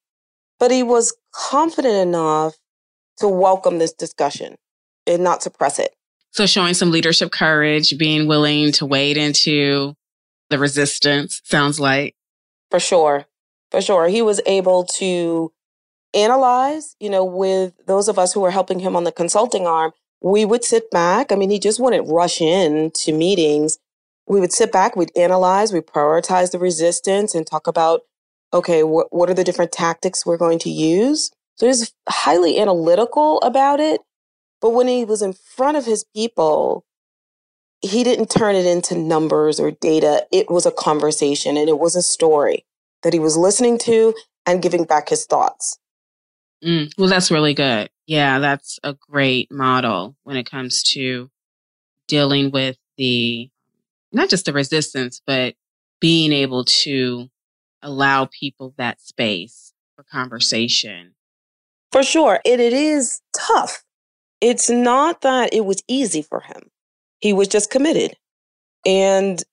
but 0.59 0.71
he 0.71 0.83
was 0.83 1.17
confident 1.33 1.95
enough 1.95 2.55
to 3.17 3.27
welcome 3.27 3.79
this 3.79 3.93
discussion 3.93 4.55
and 5.07 5.23
not 5.23 5.41
suppress 5.41 5.79
it. 5.79 5.93
So, 6.31 6.45
showing 6.45 6.73
some 6.73 6.91
leadership 6.91 7.31
courage, 7.31 7.97
being 7.97 8.27
willing 8.27 8.71
to 8.73 8.85
wade 8.85 9.17
into 9.17 9.95
the 10.49 10.59
resistance, 10.59 11.41
sounds 11.45 11.79
like. 11.79 12.13
For 12.69 12.79
sure. 12.79 13.25
For 13.71 13.81
sure. 13.81 14.07
He 14.07 14.21
was 14.21 14.41
able 14.45 14.83
to 14.97 15.51
analyze, 16.15 16.95
you 16.99 17.09
know, 17.09 17.23
with 17.25 17.73
those 17.85 18.07
of 18.07 18.17
us 18.17 18.33
who 18.33 18.39
were 18.39 18.51
helping 18.51 18.79
him 18.79 18.95
on 18.95 19.03
the 19.03 19.11
consulting 19.11 19.67
arm, 19.67 19.91
we 20.21 20.45
would 20.45 20.63
sit 20.63 20.89
back. 20.89 21.31
I 21.31 21.35
mean, 21.35 21.49
he 21.49 21.59
just 21.59 21.79
wouldn't 21.79 22.09
rush 22.09 22.41
in 22.41 22.91
to 22.95 23.13
meetings. 23.13 23.77
We 24.27 24.39
would 24.39 24.53
sit 24.53 24.71
back, 24.71 24.95
we'd 24.95 25.15
analyze, 25.15 25.71
we 25.71 25.81
prioritize 25.81 26.51
the 26.51 26.57
resistance 26.59 27.35
and 27.35 27.45
talk 27.45 27.67
about, 27.67 28.01
okay, 28.53 28.81
wh- 28.81 29.11
what 29.13 29.29
are 29.29 29.35
the 29.35 29.43
different 29.43 29.71
tactics 29.71 30.25
we're 30.25 30.37
going 30.37 30.59
to 30.59 30.69
use? 30.69 31.31
So 31.55 31.67
he's 31.67 31.93
highly 32.09 32.59
analytical 32.59 33.39
about 33.41 33.79
it. 33.79 34.01
But 34.61 34.71
when 34.71 34.87
he 34.87 35.05
was 35.05 35.21
in 35.21 35.33
front 35.33 35.77
of 35.77 35.85
his 35.85 36.05
people, 36.15 36.85
he 37.81 38.03
didn't 38.03 38.31
turn 38.31 38.55
it 38.55 38.65
into 38.65 38.97
numbers 38.97 39.59
or 39.59 39.71
data. 39.71 40.25
It 40.31 40.49
was 40.49 40.65
a 40.65 40.71
conversation 40.71 41.55
and 41.55 41.69
it 41.69 41.77
was 41.77 41.95
a 41.95 42.01
story 42.01 42.65
that 43.03 43.13
he 43.13 43.19
was 43.19 43.37
listening 43.37 43.77
to 43.79 44.15
and 44.45 44.61
giving 44.61 44.85
back 44.85 45.09
his 45.09 45.25
thoughts. 45.25 45.77
Mm, 46.65 46.91
well, 46.97 47.09
that's 47.09 47.29
really 47.29 47.53
good. 47.53 47.89
Yeah, 48.07 48.39
that's 48.39 48.79
a 48.83 48.93
great 48.93 49.51
model 49.51 50.15
when 50.23 50.35
it 50.35 50.49
comes 50.49 50.81
to 50.93 51.29
dealing 52.07 52.49
with 52.51 52.77
the 52.97 53.49
not 54.11 54.29
just 54.29 54.45
the 54.45 54.53
resistance, 54.53 55.21
but 55.27 55.55
being 55.99 56.31
able 56.31 56.63
to 56.63 57.27
allow 57.81 58.25
people 58.25 58.73
that 58.77 59.01
space 59.01 59.73
for 59.95 60.03
conversation. 60.03 61.13
For 61.91 62.01
sure. 62.01 62.39
It, 62.45 62.59
it 62.59 62.73
is 62.73 63.21
tough. 63.35 63.83
It's 64.41 64.69
not 64.69 65.21
that 65.21 65.53
it 65.53 65.65
was 65.65 65.83
easy 65.87 66.21
for 66.21 66.41
him, 66.41 66.71
he 67.19 67.31
was 67.31 67.47
just 67.47 67.69
committed. 67.69 68.15
And 68.85 69.43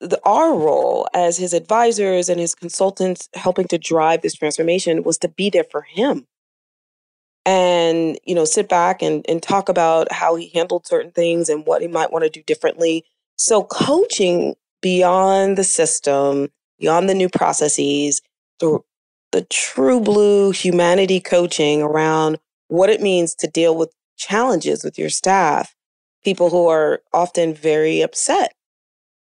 the, 0.00 0.20
our 0.24 0.54
role 0.54 1.08
as 1.14 1.38
his 1.38 1.52
advisors 1.54 2.28
and 2.28 2.40
his 2.40 2.54
consultants 2.54 3.28
helping 3.34 3.68
to 3.68 3.78
drive 3.78 4.22
this 4.22 4.34
transformation 4.34 5.02
was 5.04 5.18
to 5.18 5.28
be 5.28 5.48
there 5.48 5.64
for 5.64 5.82
him 5.82 6.26
and 7.46 8.18
you 8.24 8.34
know 8.34 8.44
sit 8.44 8.68
back 8.68 9.00
and, 9.00 9.24
and 9.28 9.42
talk 9.42 9.70
about 9.70 10.12
how 10.12 10.34
he 10.34 10.48
handled 10.48 10.86
certain 10.86 11.12
things 11.12 11.48
and 11.48 11.64
what 11.64 11.80
he 11.80 11.88
might 11.88 12.12
want 12.12 12.24
to 12.24 12.30
do 12.30 12.42
differently. 12.42 13.04
So 13.38 13.64
coaching 13.64 14.56
beyond 14.82 15.56
the 15.56 15.64
system 15.64 16.48
beyond 16.78 17.08
the 17.08 17.14
new 17.14 17.28
processes 17.28 18.20
the, 18.60 18.78
the 19.32 19.42
true 19.42 20.00
blue 20.00 20.50
humanity 20.50 21.20
coaching 21.20 21.80
around 21.82 22.38
what 22.68 22.90
it 22.90 23.00
means 23.00 23.34
to 23.34 23.46
deal 23.46 23.74
with 23.74 23.90
challenges 24.18 24.84
with 24.84 24.98
your 24.98 25.08
staff 25.08 25.74
people 26.24 26.50
who 26.50 26.68
are 26.68 27.00
often 27.12 27.54
very 27.54 28.02
upset. 28.02 28.52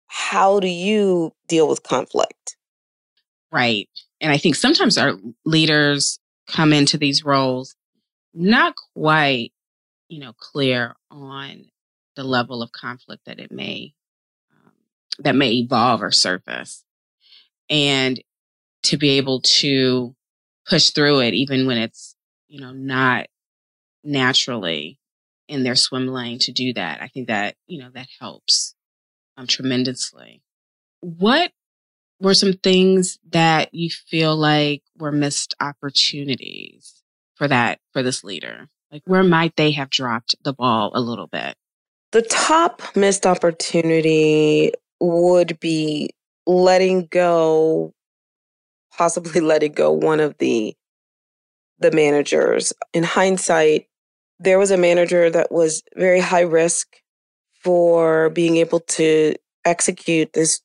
How 0.08 0.60
do 0.60 0.66
you 0.66 1.32
deal 1.48 1.68
with 1.68 1.82
conflict? 1.82 2.56
Right 3.52 3.88
and 4.20 4.32
i 4.32 4.36
think 4.36 4.54
sometimes 4.54 4.98
our 4.98 5.14
leaders 5.44 6.18
come 6.46 6.72
into 6.72 6.98
these 6.98 7.24
roles 7.24 7.74
not 8.34 8.74
quite, 8.94 9.52
you 10.08 10.20
know, 10.20 10.32
clear 10.32 10.96
on 11.10 11.66
the 12.16 12.24
level 12.24 12.62
of 12.62 12.72
conflict 12.72 13.24
that 13.26 13.40
it 13.40 13.52
may 13.52 13.94
um, 14.52 14.72
that 15.20 15.34
may 15.34 15.52
evolve 15.52 16.02
or 16.02 16.10
surface, 16.10 16.84
and 17.68 18.22
to 18.82 18.96
be 18.96 19.10
able 19.10 19.40
to 19.42 20.14
push 20.68 20.90
through 20.90 21.20
it, 21.20 21.34
even 21.34 21.66
when 21.66 21.78
it's 21.78 22.14
you 22.48 22.60
know 22.60 22.72
not 22.72 23.26
naturally 24.02 24.98
in 25.48 25.62
their 25.62 25.76
swim 25.76 26.06
lane 26.06 26.38
to 26.40 26.52
do 26.52 26.72
that. 26.74 27.02
I 27.02 27.08
think 27.08 27.28
that 27.28 27.56
you 27.66 27.80
know 27.82 27.90
that 27.94 28.08
helps 28.20 28.74
um, 29.36 29.46
tremendously. 29.46 30.42
What 31.00 31.52
were 32.20 32.34
some 32.34 32.52
things 32.52 33.18
that 33.30 33.72
you 33.72 33.88
feel 33.90 34.36
like 34.36 34.82
were 34.98 35.12
missed 35.12 35.54
opportunities 35.60 36.99
for 37.40 37.48
that 37.48 37.78
for 37.94 38.02
this 38.02 38.22
leader? 38.22 38.68
Like 38.92 39.02
where 39.06 39.24
might 39.24 39.56
they 39.56 39.70
have 39.72 39.88
dropped 39.88 40.34
the 40.44 40.52
ball 40.52 40.90
a 40.94 41.00
little 41.00 41.26
bit? 41.26 41.54
The 42.12 42.20
top 42.20 42.82
missed 42.94 43.26
opportunity 43.26 44.72
would 45.00 45.58
be 45.58 46.10
letting 46.46 47.06
go 47.06 47.94
possibly 48.92 49.40
letting 49.40 49.72
go 49.72 49.90
one 49.90 50.20
of 50.20 50.36
the 50.36 50.74
the 51.78 51.90
managers. 51.92 52.74
In 52.92 53.04
hindsight, 53.04 53.86
there 54.38 54.58
was 54.58 54.70
a 54.70 54.76
manager 54.76 55.30
that 55.30 55.50
was 55.50 55.82
very 55.96 56.20
high 56.20 56.42
risk 56.42 56.88
for 57.54 58.28
being 58.28 58.58
able 58.58 58.80
to 58.80 59.34
execute 59.64 60.34
this 60.34 60.60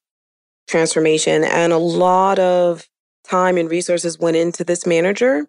transformation 0.67 1.45
and 1.45 1.71
a 1.71 1.77
lot 1.77 2.37
of 2.37 2.89
time 3.23 3.55
and 3.57 3.69
resources 3.69 4.19
went 4.19 4.35
into 4.35 4.65
this 4.65 4.85
manager 4.85 5.47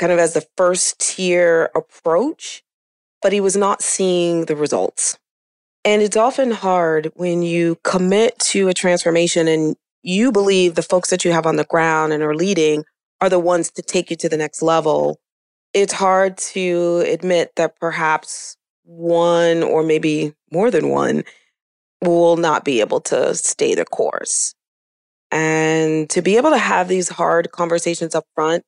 kind 0.00 0.12
of 0.12 0.18
as 0.18 0.32
the 0.32 0.46
first 0.56 0.98
tier 0.98 1.70
approach, 1.76 2.64
but 3.20 3.32
he 3.32 3.40
was 3.40 3.56
not 3.56 3.82
seeing 3.82 4.46
the 4.46 4.56
results. 4.56 5.18
And 5.84 6.00
it's 6.00 6.16
often 6.16 6.50
hard 6.50 7.12
when 7.14 7.42
you 7.42 7.76
commit 7.84 8.38
to 8.40 8.68
a 8.68 8.74
transformation 8.74 9.46
and 9.46 9.76
you 10.02 10.32
believe 10.32 10.74
the 10.74 10.82
folks 10.82 11.10
that 11.10 11.24
you 11.24 11.32
have 11.32 11.46
on 11.46 11.56
the 11.56 11.64
ground 11.64 12.14
and 12.14 12.22
are 12.22 12.34
leading 12.34 12.84
are 13.20 13.28
the 13.28 13.38
ones 13.38 13.70
to 13.72 13.82
take 13.82 14.08
you 14.10 14.16
to 14.16 14.28
the 14.28 14.38
next 14.38 14.62
level. 14.62 15.20
It's 15.74 15.92
hard 15.92 16.38
to 16.38 17.04
admit 17.06 17.52
that 17.56 17.78
perhaps 17.78 18.56
one 18.84 19.62
or 19.62 19.82
maybe 19.82 20.32
more 20.50 20.70
than 20.70 20.88
one 20.88 21.24
will 22.02 22.38
not 22.38 22.64
be 22.64 22.80
able 22.80 23.00
to 23.02 23.34
stay 23.34 23.74
the 23.74 23.84
course. 23.84 24.54
And 25.30 26.08
to 26.10 26.22
be 26.22 26.38
able 26.38 26.50
to 26.50 26.58
have 26.58 26.88
these 26.88 27.10
hard 27.10 27.52
conversations 27.52 28.14
up 28.14 28.24
front 28.34 28.64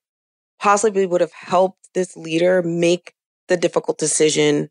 possibly 0.63 1.05
would 1.05 1.21
have 1.21 1.33
helped 1.33 1.89
this 1.93 2.17
leader 2.17 2.63
make 2.63 3.15
the 3.49 3.57
difficult 3.57 3.99
decision 3.99 4.71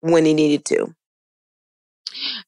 when 0.00 0.26
he 0.26 0.34
needed 0.34 0.66
to. 0.66 0.94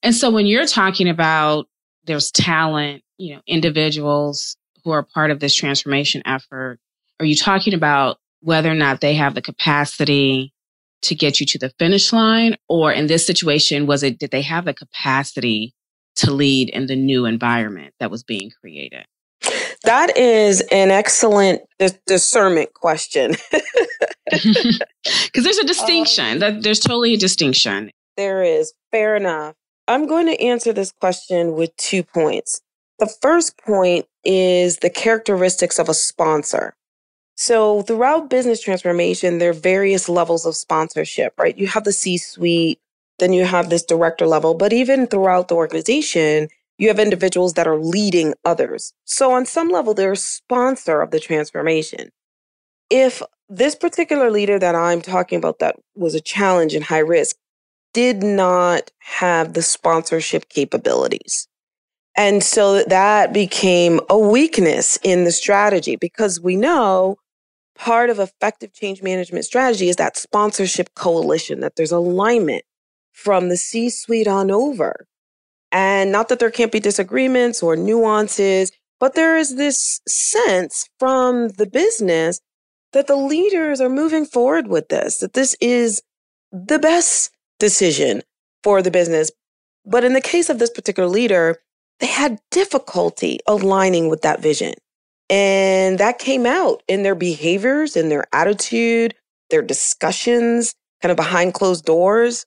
And 0.02 0.14
so 0.14 0.30
when 0.30 0.46
you're 0.46 0.66
talking 0.66 1.08
about 1.08 1.66
there's 2.04 2.30
talent, 2.30 3.02
you 3.16 3.34
know, 3.34 3.40
individuals 3.46 4.56
who 4.84 4.90
are 4.90 5.02
part 5.02 5.30
of 5.30 5.40
this 5.40 5.54
transformation 5.54 6.22
effort, 6.26 6.78
are 7.18 7.26
you 7.26 7.34
talking 7.34 7.72
about 7.72 8.18
whether 8.40 8.70
or 8.70 8.74
not 8.74 9.00
they 9.00 9.14
have 9.14 9.34
the 9.34 9.42
capacity 9.42 10.52
to 11.02 11.14
get 11.14 11.40
you 11.40 11.46
to 11.46 11.58
the 11.58 11.70
finish 11.78 12.12
line? 12.12 12.56
Or 12.68 12.92
in 12.92 13.06
this 13.06 13.26
situation, 13.26 13.86
was 13.86 14.02
it, 14.02 14.18
did 14.18 14.30
they 14.30 14.42
have 14.42 14.66
the 14.66 14.74
capacity 14.74 15.74
to 16.16 16.30
lead 16.30 16.68
in 16.68 16.86
the 16.86 16.96
new 16.96 17.24
environment 17.24 17.94
that 18.00 18.10
was 18.10 18.22
being 18.22 18.50
created? 18.60 19.06
That 19.84 20.16
is 20.16 20.62
an 20.72 20.90
excellent 20.90 21.62
dis- 21.78 21.98
discernment 22.06 22.74
question. 22.74 23.34
Because 25.26 25.44
there's 25.44 25.58
a 25.58 25.66
distinction. 25.66 26.24
Um, 26.32 26.38
that 26.40 26.62
there's 26.62 26.80
totally 26.80 27.14
a 27.14 27.18
distinction. 27.18 27.90
There 28.16 28.42
is. 28.42 28.72
Fair 28.90 29.14
enough. 29.16 29.54
I'm 29.86 30.06
going 30.06 30.26
to 30.26 30.40
answer 30.40 30.72
this 30.72 30.92
question 30.92 31.52
with 31.52 31.76
two 31.76 32.02
points. 32.02 32.60
The 32.98 33.06
first 33.22 33.56
point 33.58 34.06
is 34.24 34.78
the 34.78 34.90
characteristics 34.90 35.78
of 35.78 35.88
a 35.88 35.94
sponsor. 35.94 36.74
So 37.36 37.82
throughout 37.82 38.30
business 38.30 38.62
transformation, 38.62 39.38
there 39.38 39.50
are 39.50 39.52
various 39.52 40.08
levels 40.08 40.46
of 40.46 40.56
sponsorship, 40.56 41.34
right? 41.38 41.56
You 41.56 41.66
have 41.68 41.84
the 41.84 41.92
C 41.92 42.16
suite, 42.16 42.80
then 43.18 43.32
you 43.32 43.44
have 43.44 43.68
this 43.68 43.84
director 43.84 44.26
level, 44.26 44.54
but 44.54 44.72
even 44.72 45.06
throughout 45.06 45.48
the 45.48 45.54
organization, 45.54 46.48
you 46.78 46.88
have 46.88 46.98
individuals 46.98 47.54
that 47.54 47.66
are 47.66 47.78
leading 47.78 48.34
others. 48.44 48.92
So, 49.04 49.32
on 49.32 49.46
some 49.46 49.68
level, 49.68 49.94
they're 49.94 50.12
a 50.12 50.16
sponsor 50.16 51.00
of 51.00 51.10
the 51.10 51.20
transformation. 51.20 52.10
If 52.90 53.22
this 53.48 53.74
particular 53.74 54.30
leader 54.30 54.58
that 54.58 54.74
I'm 54.74 55.00
talking 55.00 55.38
about 55.38 55.58
that 55.60 55.76
was 55.94 56.14
a 56.14 56.20
challenge 56.20 56.74
and 56.74 56.84
high 56.84 56.98
risk 56.98 57.36
did 57.92 58.22
not 58.22 58.90
have 58.98 59.54
the 59.54 59.62
sponsorship 59.62 60.48
capabilities. 60.48 61.48
And 62.16 62.42
so 62.42 62.82
that 62.84 63.32
became 63.32 64.00
a 64.08 64.18
weakness 64.18 64.98
in 65.02 65.24
the 65.24 65.32
strategy 65.32 65.96
because 65.96 66.40
we 66.40 66.56
know 66.56 67.16
part 67.74 68.10
of 68.10 68.18
effective 68.18 68.72
change 68.72 69.02
management 69.02 69.44
strategy 69.44 69.88
is 69.88 69.96
that 69.96 70.16
sponsorship 70.16 70.94
coalition, 70.94 71.60
that 71.60 71.76
there's 71.76 71.92
alignment 71.92 72.64
from 73.12 73.48
the 73.48 73.56
C 73.56 73.90
suite 73.90 74.26
on 74.26 74.50
over. 74.50 75.06
And 75.76 76.10
not 76.10 76.30
that 76.30 76.38
there 76.38 76.50
can't 76.50 76.72
be 76.72 76.80
disagreements 76.80 77.62
or 77.62 77.76
nuances, 77.76 78.72
but 78.98 79.14
there 79.14 79.36
is 79.36 79.56
this 79.56 80.00
sense 80.08 80.88
from 80.98 81.48
the 81.48 81.66
business 81.66 82.40
that 82.94 83.08
the 83.08 83.16
leaders 83.16 83.78
are 83.78 83.90
moving 83.90 84.24
forward 84.24 84.68
with 84.68 84.88
this, 84.88 85.18
that 85.18 85.34
this 85.34 85.54
is 85.60 86.00
the 86.50 86.78
best 86.78 87.30
decision 87.58 88.22
for 88.64 88.80
the 88.80 88.90
business. 88.90 89.30
But 89.84 90.02
in 90.02 90.14
the 90.14 90.22
case 90.22 90.48
of 90.48 90.58
this 90.58 90.70
particular 90.70 91.10
leader, 91.10 91.58
they 92.00 92.06
had 92.06 92.40
difficulty 92.50 93.40
aligning 93.46 94.08
with 94.08 94.22
that 94.22 94.40
vision. 94.40 94.72
And 95.28 95.98
that 95.98 96.18
came 96.18 96.46
out 96.46 96.82
in 96.88 97.02
their 97.02 97.14
behaviors, 97.14 97.96
in 97.96 98.08
their 98.08 98.24
attitude, 98.32 99.14
their 99.50 99.60
discussions, 99.60 100.74
kind 101.02 101.10
of 101.10 101.18
behind 101.18 101.52
closed 101.52 101.84
doors. 101.84 102.46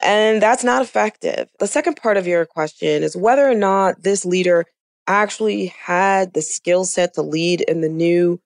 And 0.00 0.40
that's 0.40 0.64
not 0.64 0.82
effective. 0.82 1.50
The 1.58 1.66
second 1.66 1.96
part 1.96 2.16
of 2.16 2.26
your 2.26 2.46
question 2.46 3.02
is 3.02 3.16
whether 3.16 3.48
or 3.48 3.54
not 3.54 4.02
this 4.02 4.24
leader 4.24 4.64
actually 5.06 5.66
had 5.66 6.32
the 6.32 6.42
skill 6.42 6.84
set 6.84 7.14
to 7.14 7.22
lead 7.22 7.60
in 7.62 7.80
the 7.80 7.88
new 7.88 8.40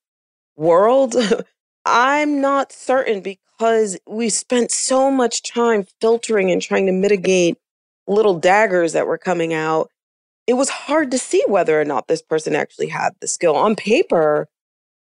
world. 0.56 1.14
I'm 1.84 2.40
not 2.40 2.73
certain 2.73 3.20
because 3.20 3.99
we 4.06 4.30
spent 4.30 4.70
so 4.73 5.11
much 5.11 5.42
time 5.42 5.87
filtering 6.00 6.50
and 6.50 6.61
trying 6.61 6.87
to 6.87 6.92
mitigate 6.92 7.58
little 8.06 8.38
daggers 8.38 8.92
that 8.94 9.06
were 9.06 9.18
coming 9.18 9.52
out. 9.52 9.90
It 10.46 10.54
was 10.54 10.70
hard 10.70 11.11
to 11.11 11.18
see 11.18 11.42
whether 11.46 11.80
or 11.80 11.84
not 11.84 12.08
this 12.08 12.23
person 12.23 12.54
actually 12.54 12.88
had 12.88 13.12
the 13.20 13.28
skill. 13.28 13.54
On 13.54 13.76
paper, 13.76 14.49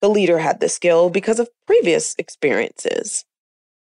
the 0.01 0.09
leader 0.09 0.39
had 0.39 0.61
the 0.61 0.69
skill 0.69 1.11
because 1.11 1.39
of 1.39 1.51
previous 1.67 2.15
experiences, 2.19 3.25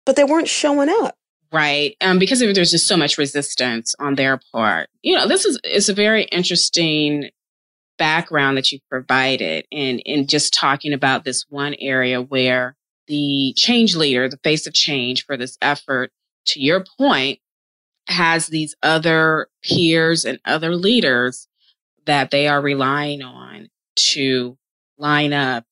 but 0.04 0.16
they 0.16 0.24
weren't 0.24 0.48
showing 0.48 0.88
up 0.88 1.17
right? 1.52 1.96
Um, 2.00 2.18
because 2.18 2.40
there's 2.40 2.70
just 2.70 2.86
so 2.86 2.96
much 2.96 3.18
resistance 3.18 3.94
on 3.98 4.14
their 4.14 4.40
part. 4.52 4.88
You 5.02 5.16
know, 5.16 5.26
this 5.26 5.44
is 5.44 5.58
is 5.64 5.88
a 5.88 5.94
very 5.94 6.24
interesting 6.24 7.30
background 7.98 8.56
that 8.56 8.70
you 8.70 8.78
provided, 8.90 9.66
and 9.72 10.00
in 10.00 10.26
just 10.26 10.54
talking 10.54 10.92
about 10.92 11.24
this 11.24 11.46
one 11.48 11.74
area 11.80 12.20
where 12.22 12.76
the 13.06 13.54
change 13.56 13.96
leader, 13.96 14.28
the 14.28 14.40
face 14.44 14.66
of 14.66 14.74
change 14.74 15.24
for 15.24 15.36
this 15.36 15.56
effort, 15.62 16.12
to 16.46 16.60
your 16.60 16.84
point, 16.98 17.40
has 18.06 18.46
these 18.46 18.74
other 18.82 19.48
peers 19.62 20.24
and 20.24 20.38
other 20.44 20.74
leaders 20.76 21.48
that 22.06 22.30
they 22.30 22.48
are 22.48 22.60
relying 22.60 23.22
on 23.22 23.68
to 23.96 24.56
line 24.96 25.32
up 25.32 25.64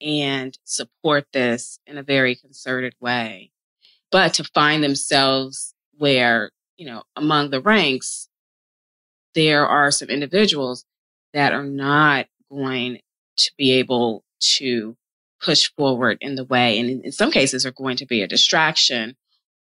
and 0.00 0.58
support 0.64 1.26
this 1.32 1.78
in 1.86 1.96
a 1.98 2.02
very 2.02 2.34
concerted 2.34 2.94
way. 3.00 3.50
But 4.10 4.34
to 4.34 4.44
find 4.44 4.82
themselves 4.82 5.74
where, 5.98 6.50
you 6.76 6.86
know, 6.86 7.02
among 7.16 7.50
the 7.50 7.60
ranks, 7.60 8.28
there 9.34 9.66
are 9.66 9.90
some 9.90 10.08
individuals 10.08 10.84
that 11.32 11.52
are 11.52 11.64
not 11.64 12.26
going 12.50 13.00
to 13.38 13.50
be 13.58 13.72
able 13.72 14.24
to 14.40 14.96
push 15.42 15.70
forward 15.76 16.18
in 16.20 16.34
the 16.34 16.44
way, 16.44 16.78
and 16.78 17.04
in, 17.04 17.12
some 17.12 17.30
cases 17.30 17.66
are 17.66 17.72
going 17.72 17.96
to 17.98 18.06
be 18.06 18.22
a 18.22 18.28
distraction 18.28 19.16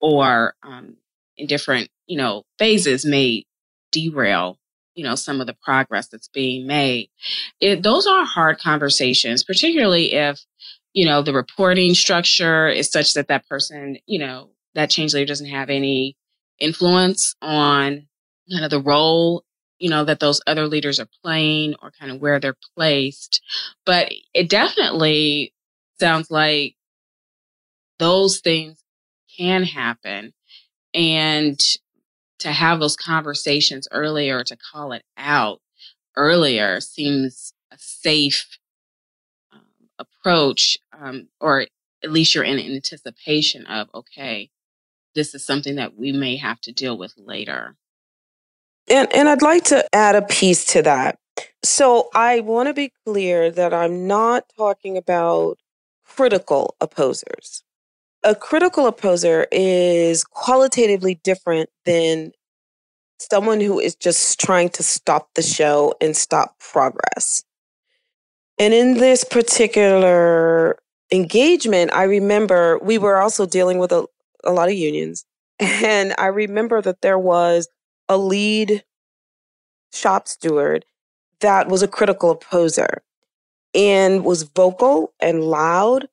or 0.00 0.54
um, 0.62 0.96
in 1.36 1.46
different, 1.46 1.88
you 2.06 2.16
know, 2.16 2.44
phases 2.58 3.04
may 3.04 3.44
derail 3.92 4.58
you 4.98 5.04
know 5.04 5.14
some 5.14 5.40
of 5.40 5.46
the 5.46 5.56
progress 5.62 6.08
that's 6.08 6.28
being 6.28 6.66
made. 6.66 7.08
It, 7.60 7.82
those 7.84 8.06
are 8.06 8.24
hard 8.24 8.58
conversations 8.58 9.44
particularly 9.44 10.12
if 10.12 10.44
you 10.98 11.06
know 11.06 11.22
the 11.22 11.32
reporting 11.32 11.94
structure 11.94 12.68
is 12.68 12.90
such 12.90 13.14
that 13.14 13.28
that 13.28 13.48
person 13.48 13.98
you 14.06 14.18
know 14.18 14.50
that 14.74 14.90
change 14.90 15.14
leader 15.14 15.26
doesn't 15.26 15.46
have 15.46 15.70
any 15.70 16.16
influence 16.58 17.36
on 17.40 18.08
kind 18.50 18.64
of 18.64 18.70
the 18.70 18.80
role 18.80 19.44
you 19.78 19.88
know 19.88 20.04
that 20.04 20.20
those 20.20 20.40
other 20.46 20.66
leaders 20.66 20.98
are 20.98 21.08
playing 21.22 21.74
or 21.82 21.92
kind 21.92 22.10
of 22.10 22.20
where 22.20 22.40
they're 22.40 22.56
placed. 22.76 23.40
But 23.86 24.12
it 24.34 24.48
definitely 24.48 25.54
sounds 26.00 26.30
like 26.30 26.74
those 27.98 28.40
things 28.40 28.82
can 29.36 29.62
happen. 29.64 30.32
And 30.94 31.58
to 32.40 32.52
have 32.52 32.80
those 32.80 32.96
conversations 32.96 33.88
earlier, 33.90 34.42
to 34.44 34.56
call 34.56 34.92
it 34.92 35.02
out 35.16 35.60
earlier 36.16 36.80
seems 36.80 37.52
a 37.72 37.76
safe 37.78 38.57
approach, 39.98 40.78
um, 40.98 41.28
or 41.40 41.66
at 42.02 42.12
least 42.12 42.34
you're 42.34 42.44
in 42.44 42.58
anticipation 42.58 43.66
of, 43.66 43.88
okay, 43.94 44.50
this 45.14 45.34
is 45.34 45.44
something 45.44 45.76
that 45.76 45.96
we 45.96 46.12
may 46.12 46.36
have 46.36 46.60
to 46.62 46.72
deal 46.72 46.96
with 46.96 47.14
later. 47.16 47.76
And, 48.90 49.12
and 49.12 49.28
I'd 49.28 49.42
like 49.42 49.64
to 49.64 49.84
add 49.94 50.14
a 50.14 50.22
piece 50.22 50.64
to 50.66 50.82
that. 50.82 51.18
So 51.62 52.08
I 52.14 52.40
want 52.40 52.68
to 52.68 52.74
be 52.74 52.92
clear 53.04 53.50
that 53.50 53.74
I'm 53.74 54.06
not 54.06 54.44
talking 54.56 54.96
about 54.96 55.58
critical 56.04 56.76
opposers 56.80 57.62
a 58.24 58.34
critical 58.34 58.86
opposer 58.86 59.46
is 59.52 60.24
qualitatively 60.24 61.20
different 61.22 61.70
than 61.84 62.32
someone 63.18 63.60
who 63.60 63.78
is 63.80 63.94
just 63.94 64.40
trying 64.40 64.68
to 64.70 64.82
stop 64.82 65.30
the 65.34 65.42
show 65.42 65.94
and 66.00 66.16
stop 66.16 66.58
progress. 66.58 67.44
And 68.58 68.74
in 68.74 68.94
this 68.94 69.24
particular 69.24 70.78
engagement, 71.12 71.92
I 71.92 72.04
remember 72.04 72.78
we 72.78 72.98
were 72.98 73.20
also 73.20 73.46
dealing 73.46 73.78
with 73.78 73.92
a, 73.92 74.06
a 74.44 74.52
lot 74.52 74.68
of 74.68 74.74
unions. 74.74 75.24
And 75.60 76.14
I 76.18 76.26
remember 76.26 76.80
that 76.82 77.02
there 77.02 77.18
was 77.18 77.68
a 78.08 78.16
lead 78.16 78.84
shop 79.92 80.28
steward 80.28 80.84
that 81.40 81.68
was 81.68 81.82
a 81.82 81.88
critical 81.88 82.30
opposer 82.30 83.02
and 83.74 84.24
was 84.24 84.44
vocal 84.44 85.12
and 85.20 85.44
loud 85.44 86.08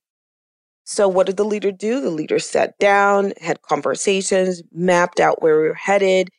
so, 0.86 1.08
what 1.08 1.26
did 1.26 1.38
the 1.38 1.44
leader 1.46 1.72
do? 1.72 2.00
The 2.00 2.12
leader 2.12 2.38
sat 2.38 2.78
down, 2.78 3.34
had 3.42 3.64
conversations, 3.64 4.62
mapped 4.72 5.20
out 5.20 5.42
where 5.42 5.60
we 5.60 5.68
were 5.68 5.74
headed. 5.74 6.30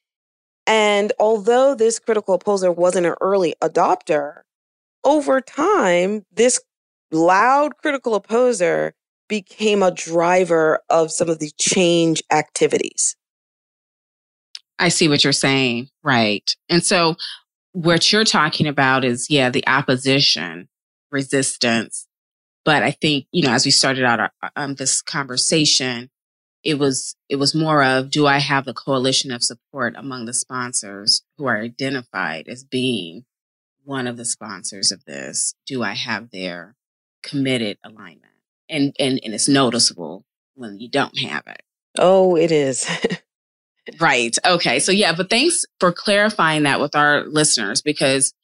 And 0.66 1.12
although 1.18 1.74
this 1.74 1.98
critical 1.98 2.34
opposer 2.34 2.70
wasn't 2.72 3.06
an 3.06 3.16
early 3.20 3.54
adopter, 3.62 4.42
over 5.06 5.40
time, 5.40 6.24
this 6.32 6.60
loud 7.10 7.76
critical 7.78 8.14
opposer 8.14 8.92
became 9.28 9.82
a 9.82 9.90
driver 9.90 10.80
of 10.90 11.10
some 11.10 11.30
of 11.30 11.38
the 11.38 11.50
change 11.58 12.22
activities. 12.30 13.16
I 14.78 14.90
see 14.90 15.08
what 15.08 15.24
you're 15.24 15.32
saying. 15.32 15.88
Right. 16.02 16.54
And 16.68 16.84
so, 16.84 17.16
what 17.72 18.12
you're 18.12 18.24
talking 18.24 18.66
about 18.66 19.04
is, 19.04 19.30
yeah, 19.30 19.48
the 19.48 19.66
opposition, 19.66 20.68
resistance, 21.10 22.06
but 22.64 22.82
I 22.82 22.90
think, 22.90 23.26
you 23.30 23.46
know, 23.46 23.52
as 23.52 23.64
we 23.64 23.70
started 23.70 24.04
out 24.04 24.20
our, 24.20 24.32
uh, 24.42 24.48
um, 24.56 24.74
this 24.74 25.00
conversation, 25.00 26.10
it 26.64 26.78
was 26.78 27.14
it 27.28 27.36
was 27.36 27.54
more 27.54 27.82
of 27.84 28.10
do 28.10 28.26
I 28.26 28.38
have 28.38 28.64
the 28.64 28.74
coalition 28.74 29.30
of 29.30 29.44
support 29.44 29.94
among 29.96 30.24
the 30.24 30.34
sponsors 30.34 31.22
who 31.38 31.46
are 31.46 31.58
identified 31.60 32.48
as 32.48 32.64
being 32.64 33.24
one 33.86 34.06
of 34.06 34.16
the 34.16 34.24
sponsors 34.24 34.92
of 34.92 35.04
this? 35.04 35.54
Do 35.66 35.82
I 35.82 35.94
have 35.94 36.30
their 36.30 36.74
committed 37.22 37.78
alignment? 37.84 38.32
And 38.68 38.94
and 38.98 39.20
and 39.22 39.32
it's 39.32 39.48
noticeable 39.48 40.24
when 40.54 40.78
you 40.78 40.88
don't 40.88 41.18
have 41.20 41.44
it. 41.46 41.62
Oh, 41.98 42.36
it 42.36 42.50
is. 42.50 42.86
right. 44.00 44.36
Okay. 44.44 44.78
So 44.80 44.92
yeah, 44.92 45.14
but 45.14 45.30
thanks 45.30 45.64
for 45.78 45.92
clarifying 45.92 46.64
that 46.64 46.80
with 46.80 46.96
our 46.96 47.24
listeners 47.24 47.82
because 47.82 48.34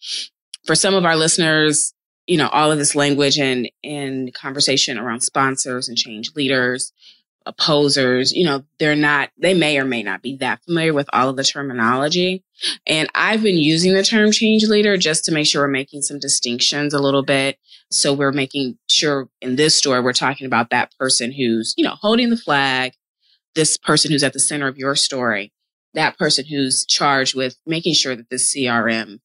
for 0.65 0.75
some 0.75 0.95
of 0.95 1.05
our 1.05 1.17
listeners, 1.17 1.93
you 2.27 2.37
know, 2.37 2.49
all 2.49 2.71
of 2.71 2.79
this 2.79 2.95
language 2.95 3.39
and, 3.39 3.69
and 3.83 4.33
conversation 4.33 4.99
around 4.99 5.21
sponsors 5.21 5.89
and 5.89 5.99
change 5.99 6.35
leaders, 6.37 6.93
opposers, 7.47 8.33
you 8.33 8.45
know, 8.45 8.65
they're 8.79 8.97
not, 8.97 9.31
they 9.39 9.55
may 9.55 9.79
or 9.79 9.85
may 9.85 10.03
not 10.03 10.23
be 10.23 10.37
that 10.37 10.63
familiar 10.65 10.93
with 10.93 11.09
all 11.13 11.29
of 11.29 11.37
the 11.37 11.45
terminology. 11.45 12.45
And 12.87 13.09
I've 13.15 13.43
been 13.43 13.59
using 13.59 13.95
the 13.95 14.03
term 14.03 14.33
change 14.33 14.65
leader 14.65 14.97
just 14.97 15.25
to 15.25 15.33
make 15.33 15.47
sure 15.47 15.63
we're 15.63 15.69
making 15.69 16.03
some 16.03 16.19
distinctions 16.19 16.95
a 16.95 17.01
little 17.01 17.23
bit. 17.23 17.59
So 17.91 18.13
we're 18.13 18.33
making 18.33 18.79
sure 18.89 19.29
in 19.41 19.57
this 19.57 19.75
story, 19.75 20.01
we're 20.01 20.13
talking 20.13 20.47
about 20.47 20.71
that 20.71 20.93
person 20.99 21.33
who's, 21.33 21.75
you 21.77 21.85
know, 21.85 21.97
holding 22.01 22.31
the 22.31 22.37
flag, 22.37 22.93
this 23.55 23.77
person 23.77 24.11
who's 24.11 24.23
at 24.23 24.33
the 24.33 24.41
center 24.41 24.69
of 24.69 24.79
your 24.79 24.95
story, 24.97 25.53
that 25.95 26.19
person 26.19 26.45
who's 26.47 26.87
charged 26.87 27.35
with 27.35 27.57
making 27.67 27.95
sure 27.95 28.17
that 28.17 28.31
this 28.31 28.55
CRM 28.55 29.21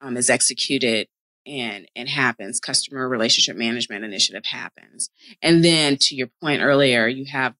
um, 0.00 0.16
is 0.16 0.28
executed 0.28 1.08
and 1.46 1.88
it 1.94 2.08
happens. 2.08 2.60
Customer 2.60 3.08
relationship 3.08 3.56
management 3.56 4.04
initiative 4.04 4.44
happens. 4.46 5.10
And 5.42 5.64
then 5.64 5.96
to 6.02 6.14
your 6.14 6.28
point 6.40 6.62
earlier 6.62 7.06
you 7.08 7.26
have 7.26 7.54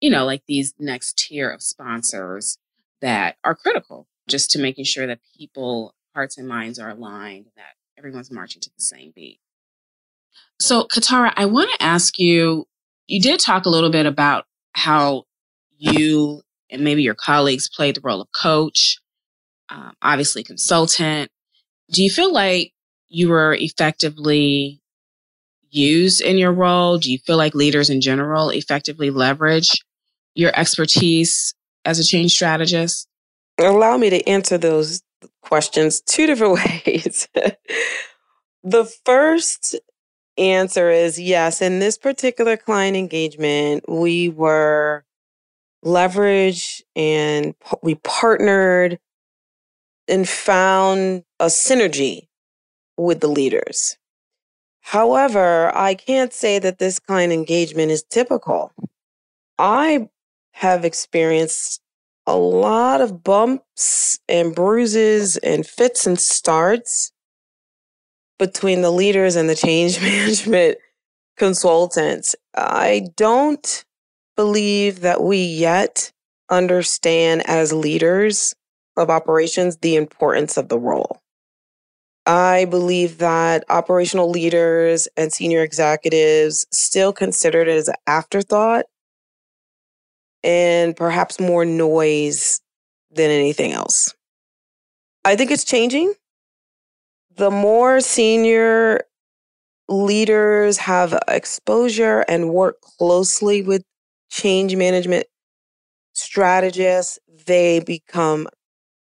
you 0.00 0.10
know 0.10 0.24
like 0.24 0.42
these 0.46 0.74
next 0.78 1.18
tier 1.18 1.50
of 1.50 1.62
sponsors 1.62 2.58
that 3.00 3.36
are 3.44 3.54
critical 3.54 4.06
just 4.28 4.50
to 4.50 4.58
making 4.58 4.84
sure 4.84 5.06
that 5.06 5.20
people 5.36 5.94
hearts 6.14 6.36
and 6.38 6.46
minds 6.46 6.78
are 6.78 6.90
aligned 6.90 7.46
that 7.56 7.74
everyone's 7.98 8.30
marching 8.30 8.60
to 8.60 8.70
the 8.76 8.82
same 8.82 9.12
beat. 9.14 9.40
So 10.60 10.84
katara 10.84 11.32
i 11.36 11.46
want 11.46 11.70
to 11.72 11.82
ask 11.82 12.18
you 12.18 12.66
you 13.06 13.20
did 13.20 13.40
talk 13.40 13.66
a 13.66 13.70
little 13.70 13.90
bit 13.90 14.06
about 14.06 14.46
how 14.74 15.24
you 15.76 16.42
and 16.70 16.82
maybe 16.82 17.02
your 17.02 17.14
colleagues 17.14 17.68
played 17.68 17.96
the 17.96 18.00
role 18.02 18.20
of 18.20 18.28
coach 18.32 18.98
um, 19.72 19.94
obviously 20.02 20.42
consultant. 20.42 21.30
Do 21.90 22.02
you 22.02 22.10
feel 22.10 22.32
like 22.32 22.71
you 23.12 23.28
were 23.28 23.54
effectively 23.54 24.80
used 25.70 26.20
in 26.20 26.38
your 26.38 26.52
role? 26.52 26.98
Do 26.98 27.12
you 27.12 27.18
feel 27.18 27.36
like 27.36 27.54
leaders 27.54 27.90
in 27.90 28.00
general 28.00 28.50
effectively 28.50 29.10
leverage 29.10 29.84
your 30.34 30.50
expertise 30.58 31.54
as 31.84 31.98
a 31.98 32.04
change 32.04 32.32
strategist? 32.32 33.06
Allow 33.58 33.98
me 33.98 34.10
to 34.10 34.26
answer 34.28 34.56
those 34.56 35.02
questions 35.42 36.00
two 36.00 36.26
different 36.26 36.54
ways. 36.86 37.28
the 38.64 38.84
first 39.04 39.78
answer 40.38 40.90
is 40.90 41.20
yes. 41.20 41.60
In 41.60 41.80
this 41.80 41.98
particular 41.98 42.56
client 42.56 42.96
engagement, 42.96 43.84
we 43.88 44.30
were 44.30 45.04
leveraged 45.84 46.80
and 46.96 47.54
we 47.82 47.96
partnered 47.96 48.98
and 50.08 50.28
found 50.28 51.24
a 51.38 51.46
synergy 51.46 52.28
with 53.04 53.20
the 53.20 53.28
leaders. 53.28 53.96
However, 54.80 55.70
I 55.74 55.94
can't 55.94 56.32
say 56.32 56.58
that 56.58 56.78
this 56.78 56.98
client 56.98 57.32
engagement 57.32 57.92
is 57.92 58.02
typical. 58.02 58.72
I 59.58 60.08
have 60.52 60.84
experienced 60.84 61.80
a 62.26 62.36
lot 62.36 63.00
of 63.00 63.22
bumps 63.22 64.18
and 64.28 64.54
bruises 64.54 65.36
and 65.38 65.66
fits 65.66 66.06
and 66.06 66.18
starts 66.18 67.12
between 68.38 68.82
the 68.82 68.90
leaders 68.90 69.36
and 69.36 69.48
the 69.48 69.54
change 69.54 70.00
management 70.02 70.78
consultants. 71.36 72.34
I 72.54 73.08
don't 73.16 73.84
believe 74.36 75.00
that 75.00 75.22
we 75.22 75.38
yet 75.38 76.12
understand 76.50 77.42
as 77.46 77.72
leaders 77.72 78.54
of 78.96 79.10
operations 79.10 79.78
the 79.78 79.96
importance 79.96 80.56
of 80.56 80.68
the 80.68 80.78
role. 80.78 81.21
I 82.24 82.66
believe 82.66 83.18
that 83.18 83.64
operational 83.68 84.30
leaders 84.30 85.08
and 85.16 85.32
senior 85.32 85.62
executives 85.62 86.66
still 86.70 87.12
considered 87.12 87.68
it 87.68 87.76
as 87.76 87.88
an 87.88 87.96
afterthought 88.06 88.86
and 90.42 90.96
perhaps 90.96 91.40
more 91.40 91.64
noise 91.64 92.60
than 93.10 93.30
anything 93.30 93.72
else. 93.72 94.14
I 95.24 95.36
think 95.36 95.50
it's 95.50 95.64
changing. 95.64 96.14
The 97.36 97.50
more 97.50 98.00
senior 98.00 99.02
leaders 99.88 100.78
have 100.78 101.18
exposure 101.28 102.20
and 102.28 102.50
work 102.50 102.80
closely 102.82 103.62
with 103.62 103.84
change 104.30 104.76
management 104.76 105.26
strategists, 106.14 107.18
they 107.46 107.80
become 107.80 108.48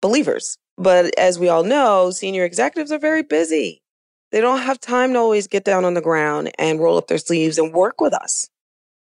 believers. 0.02 0.58
But 0.80 1.14
as 1.20 1.38
we 1.38 1.50
all 1.50 1.64
know, 1.64 2.10
senior 2.10 2.46
executives 2.46 2.92
are 2.92 2.98
very 2.98 3.22
busy. 3.22 3.84
They 4.32 4.40
don't 4.40 4.62
have 4.62 4.80
time 4.80 5.12
to 5.12 5.20
always 5.20 5.46
get 5.46 5.66
down 5.66 5.84
on 5.84 5.94
the 5.94 6.02
ground 6.02 6.52
and 6.58 6.80
roll 6.80 6.98
up 6.98 7.08
their 7.08 7.18
sleeves 7.18 7.58
and 7.58 7.74
work 7.74 8.00
with 8.00 8.14
us. 8.14 8.50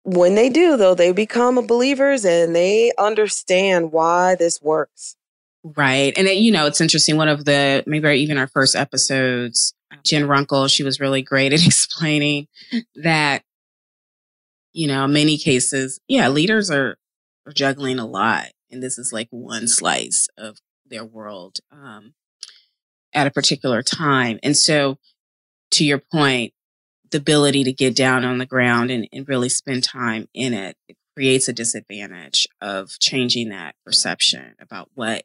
When 0.04 0.35
they 0.35 0.48
do, 0.48 0.78
though, 0.78 0.94
they 0.94 1.12
become 1.12 1.66
believers 1.66 2.24
and 2.24 2.57
they 2.57 2.92
understand 2.98 3.92
why 3.92 4.35
this 4.37 4.62
works. 4.62 5.16
Right. 5.62 6.14
And, 6.16 6.26
it, 6.26 6.38
you 6.38 6.50
know, 6.50 6.64
it's 6.66 6.81
interesting. 6.81 7.18
One 7.18 7.28
of 7.28 7.44
the, 7.44 7.85
maybe 7.87 8.09
even 8.12 8.38
our 8.38 8.46
first 8.46 8.74
episodes, 8.74 9.74
Jen 10.04 10.26
Runkle, 10.26 10.68
she 10.68 10.85
was 10.85 11.00
really 11.00 11.20
great 11.20 11.52
at 11.52 11.66
explaining 11.66 12.46
that, 12.94 13.42
you 14.72 14.87
know, 14.87 15.07
many 15.07 15.37
cases, 15.37 16.00
yeah, 16.09 16.28
leaders 16.28 16.70
are, 16.70 16.96
are 17.44 17.52
juggling 17.52 17.98
a 17.98 18.07
lot. 18.07 18.46
And 18.70 18.83
this 18.83 18.96
is 18.96 19.12
like 19.12 19.28
one 19.31 19.68
slice 19.68 20.28
of 20.38 20.59
their 20.88 21.05
world 21.05 21.59
um, 21.70 22.14
at 23.12 23.27
a 23.27 23.31
particular 23.31 23.83
time. 23.83 24.38
And 24.42 24.57
so, 24.57 24.98
to 25.72 25.85
your 25.85 25.98
point, 25.98 26.55
the 27.11 27.18
ability 27.18 27.64
to 27.64 27.72
get 27.72 27.96
down 27.96 28.24
on 28.24 28.38
the 28.38 28.46
ground 28.46 28.90
and, 28.90 29.09
and 29.12 29.29
really 29.29 29.48
spend 29.48 29.85
time 29.85 30.29
in 30.35 30.55
it, 30.55 30.77
it 30.88 30.96
creates 31.14 31.48
a 31.48 31.53
disadvantage 31.53 32.46
of 32.61 32.98
changing 33.01 33.48
that 33.48 33.74
perception 33.85 34.55
about 34.61 34.88
what 34.94 35.24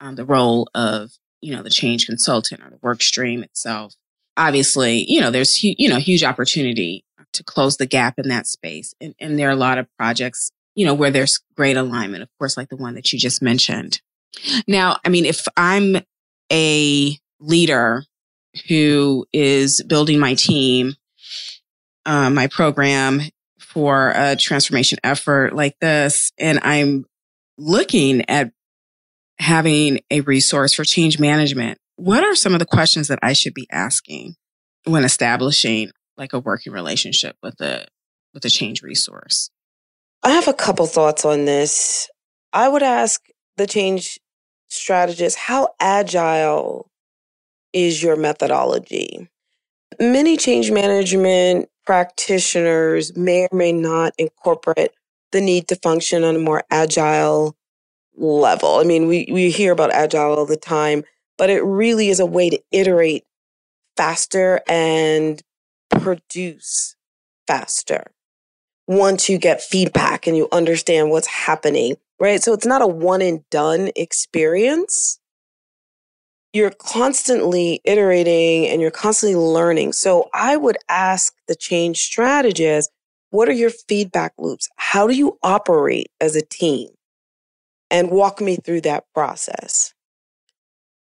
um, 0.00 0.16
the 0.16 0.24
role 0.24 0.68
of 0.74 1.12
you 1.40 1.54
know 1.54 1.62
the 1.62 1.70
change 1.70 2.06
consultant 2.06 2.62
or 2.62 2.70
the 2.70 2.78
work 2.82 3.02
stream 3.02 3.42
itself. 3.42 3.94
Obviously 4.36 5.04
you 5.08 5.20
know 5.20 5.30
there's 5.30 5.62
you 5.62 5.88
know 5.88 5.98
huge 5.98 6.24
opportunity 6.24 7.04
to 7.32 7.44
close 7.44 7.76
the 7.76 7.86
gap 7.86 8.18
in 8.18 8.28
that 8.28 8.46
space. 8.46 8.92
And, 9.00 9.14
and 9.20 9.38
there 9.38 9.48
are 9.48 9.52
a 9.52 9.56
lot 9.56 9.78
of 9.78 9.86
projects 9.96 10.50
you 10.74 10.86
know 10.86 10.94
where 10.94 11.10
there's 11.10 11.40
great 11.56 11.76
alignment. 11.76 12.22
Of 12.22 12.28
course 12.38 12.56
like 12.56 12.68
the 12.68 12.76
one 12.76 12.94
that 12.94 13.12
you 13.12 13.18
just 13.18 13.42
mentioned 13.42 14.00
now 14.66 14.96
i 15.04 15.08
mean 15.08 15.24
if 15.24 15.46
i'm 15.56 15.96
a 16.52 17.16
leader 17.40 18.04
who 18.68 19.24
is 19.32 19.82
building 19.84 20.18
my 20.18 20.34
team 20.34 20.94
uh, 22.06 22.30
my 22.30 22.46
program 22.46 23.20
for 23.58 24.12
a 24.16 24.34
transformation 24.36 24.98
effort 25.04 25.54
like 25.54 25.76
this 25.80 26.32
and 26.38 26.58
i'm 26.62 27.04
looking 27.56 28.28
at 28.28 28.50
having 29.40 30.00
a 30.10 30.20
resource 30.20 30.74
for 30.74 30.84
change 30.84 31.18
management, 31.18 31.78
what 31.96 32.22
are 32.22 32.34
some 32.34 32.52
of 32.52 32.58
the 32.58 32.66
questions 32.66 33.08
that 33.08 33.18
I 33.22 33.32
should 33.32 33.54
be 33.54 33.66
asking 33.70 34.36
when 34.84 35.04
establishing 35.04 35.90
like 36.16 36.32
a 36.32 36.38
working 36.38 36.72
relationship 36.72 37.36
with 37.42 37.60
a 37.60 37.86
with 38.34 38.44
a 38.44 38.50
change 38.50 38.82
resource? 38.82 39.50
I 40.22 40.30
have 40.30 40.48
a 40.48 40.54
couple 40.54 40.86
thoughts 40.86 41.24
on 41.24 41.46
this. 41.46 42.08
I 42.52 42.68
would 42.68 42.82
ask 42.82 43.22
the 43.60 43.66
change 43.66 44.18
strategist, 44.68 45.36
how 45.36 45.68
agile 45.78 46.90
is 47.72 48.02
your 48.02 48.16
methodology? 48.16 49.28
Many 50.00 50.36
change 50.36 50.70
management 50.70 51.68
practitioners 51.84 53.14
may 53.16 53.48
or 53.50 53.56
may 53.56 53.72
not 53.72 54.14
incorporate 54.16 54.92
the 55.32 55.40
need 55.40 55.68
to 55.68 55.76
function 55.76 56.24
on 56.24 56.36
a 56.36 56.38
more 56.38 56.64
agile 56.70 57.54
level. 58.16 58.76
I 58.76 58.84
mean, 58.84 59.06
we, 59.06 59.28
we 59.30 59.50
hear 59.50 59.72
about 59.72 59.92
agile 59.92 60.38
all 60.38 60.46
the 60.46 60.56
time, 60.56 61.04
but 61.36 61.50
it 61.50 61.62
really 61.62 62.08
is 62.08 62.18
a 62.18 62.26
way 62.26 62.48
to 62.48 62.58
iterate 62.72 63.24
faster 63.96 64.60
and 64.68 65.42
produce 65.90 66.96
faster 67.46 68.10
once 68.90 69.28
you 69.28 69.38
get 69.38 69.62
feedback 69.62 70.26
and 70.26 70.36
you 70.36 70.48
understand 70.50 71.10
what's 71.10 71.28
happening, 71.28 71.96
right? 72.20 72.42
So 72.42 72.52
it's 72.52 72.66
not 72.66 72.82
a 72.82 72.86
one 72.86 73.22
and 73.22 73.48
done 73.50 73.90
experience. 73.96 75.18
You're 76.52 76.72
constantly 76.72 77.80
iterating 77.84 78.68
and 78.68 78.80
you're 78.80 78.90
constantly 78.90 79.36
learning. 79.36 79.92
So 79.92 80.28
I 80.34 80.56
would 80.56 80.76
ask 80.88 81.34
the 81.48 81.54
change 81.56 81.98
strategist, 81.98 82.90
what 83.30 83.48
are 83.48 83.52
your 83.52 83.70
feedback 83.70 84.34
loops? 84.38 84.68
How 84.76 85.06
do 85.06 85.14
you 85.14 85.38
operate 85.42 86.08
as 86.20 86.36
a 86.36 86.42
team? 86.42 86.88
and 87.90 88.10
walk 88.10 88.40
me 88.40 88.56
through 88.56 88.82
that 88.82 89.04
process. 89.14 89.92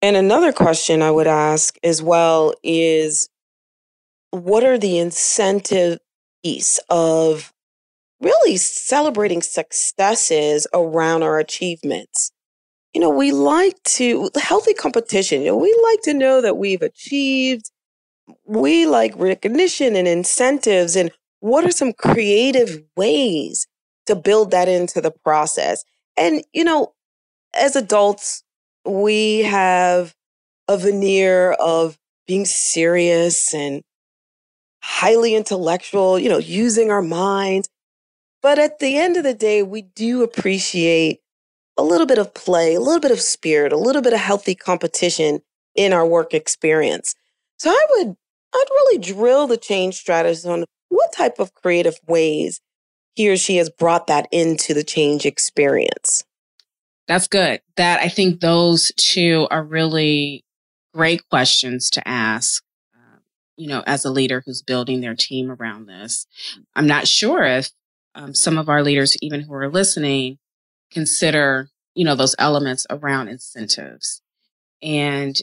And 0.01 0.15
another 0.15 0.53
question 0.53 1.01
I 1.01 1.11
would 1.11 1.27
ask 1.27 1.75
as 1.83 2.03
well 2.03 2.53
is 2.63 3.29
what 4.29 4.63
are 4.63 4.77
the 4.77 4.99
incentive 4.99 5.99
piece 6.43 6.79
of 6.89 7.51
really 8.21 8.57
celebrating 8.57 9.41
successes 9.41 10.67
around 10.73 11.23
our 11.23 11.39
achievements? 11.39 12.31
You 12.93 13.01
know, 13.01 13.09
we 13.09 13.31
like 13.31 13.81
to, 13.83 14.29
healthy 14.35 14.73
competition, 14.73 15.41
you 15.41 15.47
know, 15.47 15.57
we 15.57 15.75
like 15.91 16.01
to 16.03 16.13
know 16.13 16.41
that 16.41 16.57
we've 16.57 16.81
achieved. 16.81 17.69
We 18.45 18.85
like 18.85 19.13
recognition 19.15 19.95
and 19.95 20.07
incentives. 20.07 20.95
And 20.95 21.11
what 21.39 21.63
are 21.63 21.71
some 21.71 21.93
creative 21.93 22.81
ways 22.95 23.67
to 24.07 24.15
build 24.15 24.51
that 24.51 24.67
into 24.67 24.99
the 25.01 25.11
process? 25.11 25.83
And, 26.17 26.43
you 26.53 26.63
know, 26.63 26.93
as 27.53 27.75
adults, 27.75 28.43
we 28.85 29.39
have 29.43 30.15
a 30.67 30.77
veneer 30.77 31.51
of 31.53 31.97
being 32.25 32.45
serious 32.45 33.53
and 33.53 33.83
highly 34.81 35.35
intellectual, 35.35 36.17
you 36.19 36.29
know, 36.29 36.37
using 36.37 36.89
our 36.91 37.01
minds. 37.01 37.69
But 38.41 38.59
at 38.59 38.79
the 38.79 38.97
end 38.97 39.17
of 39.17 39.23
the 39.23 39.33
day, 39.33 39.63
we 39.63 39.81
do 39.81 40.23
appreciate 40.23 41.19
a 41.77 41.83
little 41.83 42.07
bit 42.07 42.17
of 42.17 42.33
play, 42.33 42.75
a 42.75 42.79
little 42.79 42.99
bit 42.99 43.11
of 43.11 43.21
spirit, 43.21 43.71
a 43.71 43.77
little 43.77 44.01
bit 44.01 44.13
of 44.13 44.19
healthy 44.19 44.55
competition 44.55 45.41
in 45.75 45.93
our 45.93 46.05
work 46.05 46.33
experience. 46.33 47.13
So 47.57 47.69
I 47.69 47.85
would, 47.91 48.15
I'd 48.53 48.65
really 48.69 48.99
drill 48.99 49.47
the 49.47 49.57
change 49.57 49.95
strategist 49.95 50.45
on 50.45 50.65
what 50.89 51.13
type 51.13 51.39
of 51.39 51.53
creative 51.53 51.99
ways 52.07 52.61
he 53.15 53.29
or 53.29 53.37
she 53.37 53.57
has 53.57 53.69
brought 53.69 54.07
that 54.07 54.27
into 54.31 54.73
the 54.73 54.83
change 54.83 55.25
experience. 55.25 56.23
That's 57.07 57.27
good. 57.27 57.61
That 57.75 57.99
I 58.01 58.09
think 58.09 58.41
those 58.41 58.91
two 58.97 59.47
are 59.49 59.63
really 59.63 60.43
great 60.93 61.27
questions 61.29 61.89
to 61.91 62.07
ask. 62.07 62.63
Uh, 62.93 63.19
you 63.55 63.67
know, 63.67 63.83
as 63.87 64.05
a 64.05 64.11
leader 64.11 64.43
who's 64.45 64.61
building 64.61 65.01
their 65.01 65.15
team 65.15 65.51
around 65.51 65.87
this, 65.87 66.27
I'm 66.75 66.87
not 66.87 67.07
sure 67.07 67.43
if 67.43 67.71
um, 68.17 68.33
some 68.33 68.57
of 68.57 68.69
our 68.69 68.83
leaders, 68.83 69.17
even 69.21 69.41
who 69.41 69.53
are 69.53 69.69
listening, 69.69 70.39
consider 70.91 71.69
you 71.95 72.05
know 72.05 72.15
those 72.15 72.35
elements 72.39 72.85
around 72.89 73.29
incentives. 73.29 74.21
And 74.81 75.35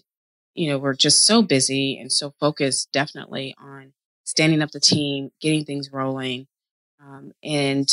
you 0.55 0.69
know, 0.69 0.79
we're 0.79 0.95
just 0.95 1.25
so 1.25 1.43
busy 1.43 1.99
and 1.99 2.13
so 2.13 2.35
focused, 2.39 2.93
definitely 2.93 3.55
on 3.59 3.93
standing 4.25 4.63
up 4.63 4.71
the 4.71 4.81
team, 4.81 5.31
getting 5.41 5.65
things 5.65 5.91
rolling, 5.93 6.47
um, 7.05 7.33
and, 7.43 7.89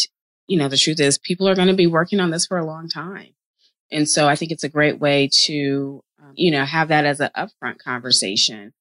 you 0.47 0.57
know, 0.57 0.67
the 0.67 0.77
truth 0.77 0.99
is 0.99 1.17
people 1.17 1.47
are 1.47 1.55
going 1.55 1.67
to 1.67 1.73
be 1.73 1.87
working 1.87 2.19
on 2.19 2.31
this 2.31 2.45
for 2.45 2.57
a 2.57 2.65
long 2.65 2.87
time. 2.87 3.33
And 3.91 4.07
so 4.07 4.27
I 4.27 4.35
think 4.35 4.51
it's 4.51 4.63
a 4.63 4.69
great 4.69 4.99
way 4.99 5.29
to, 5.45 6.03
um, 6.21 6.33
you 6.35 6.51
know, 6.51 6.63
have 6.63 6.89
that 6.89 7.05
as 7.05 7.19
an 7.19 7.29
upfront 7.35 7.79
conversation 7.79 8.73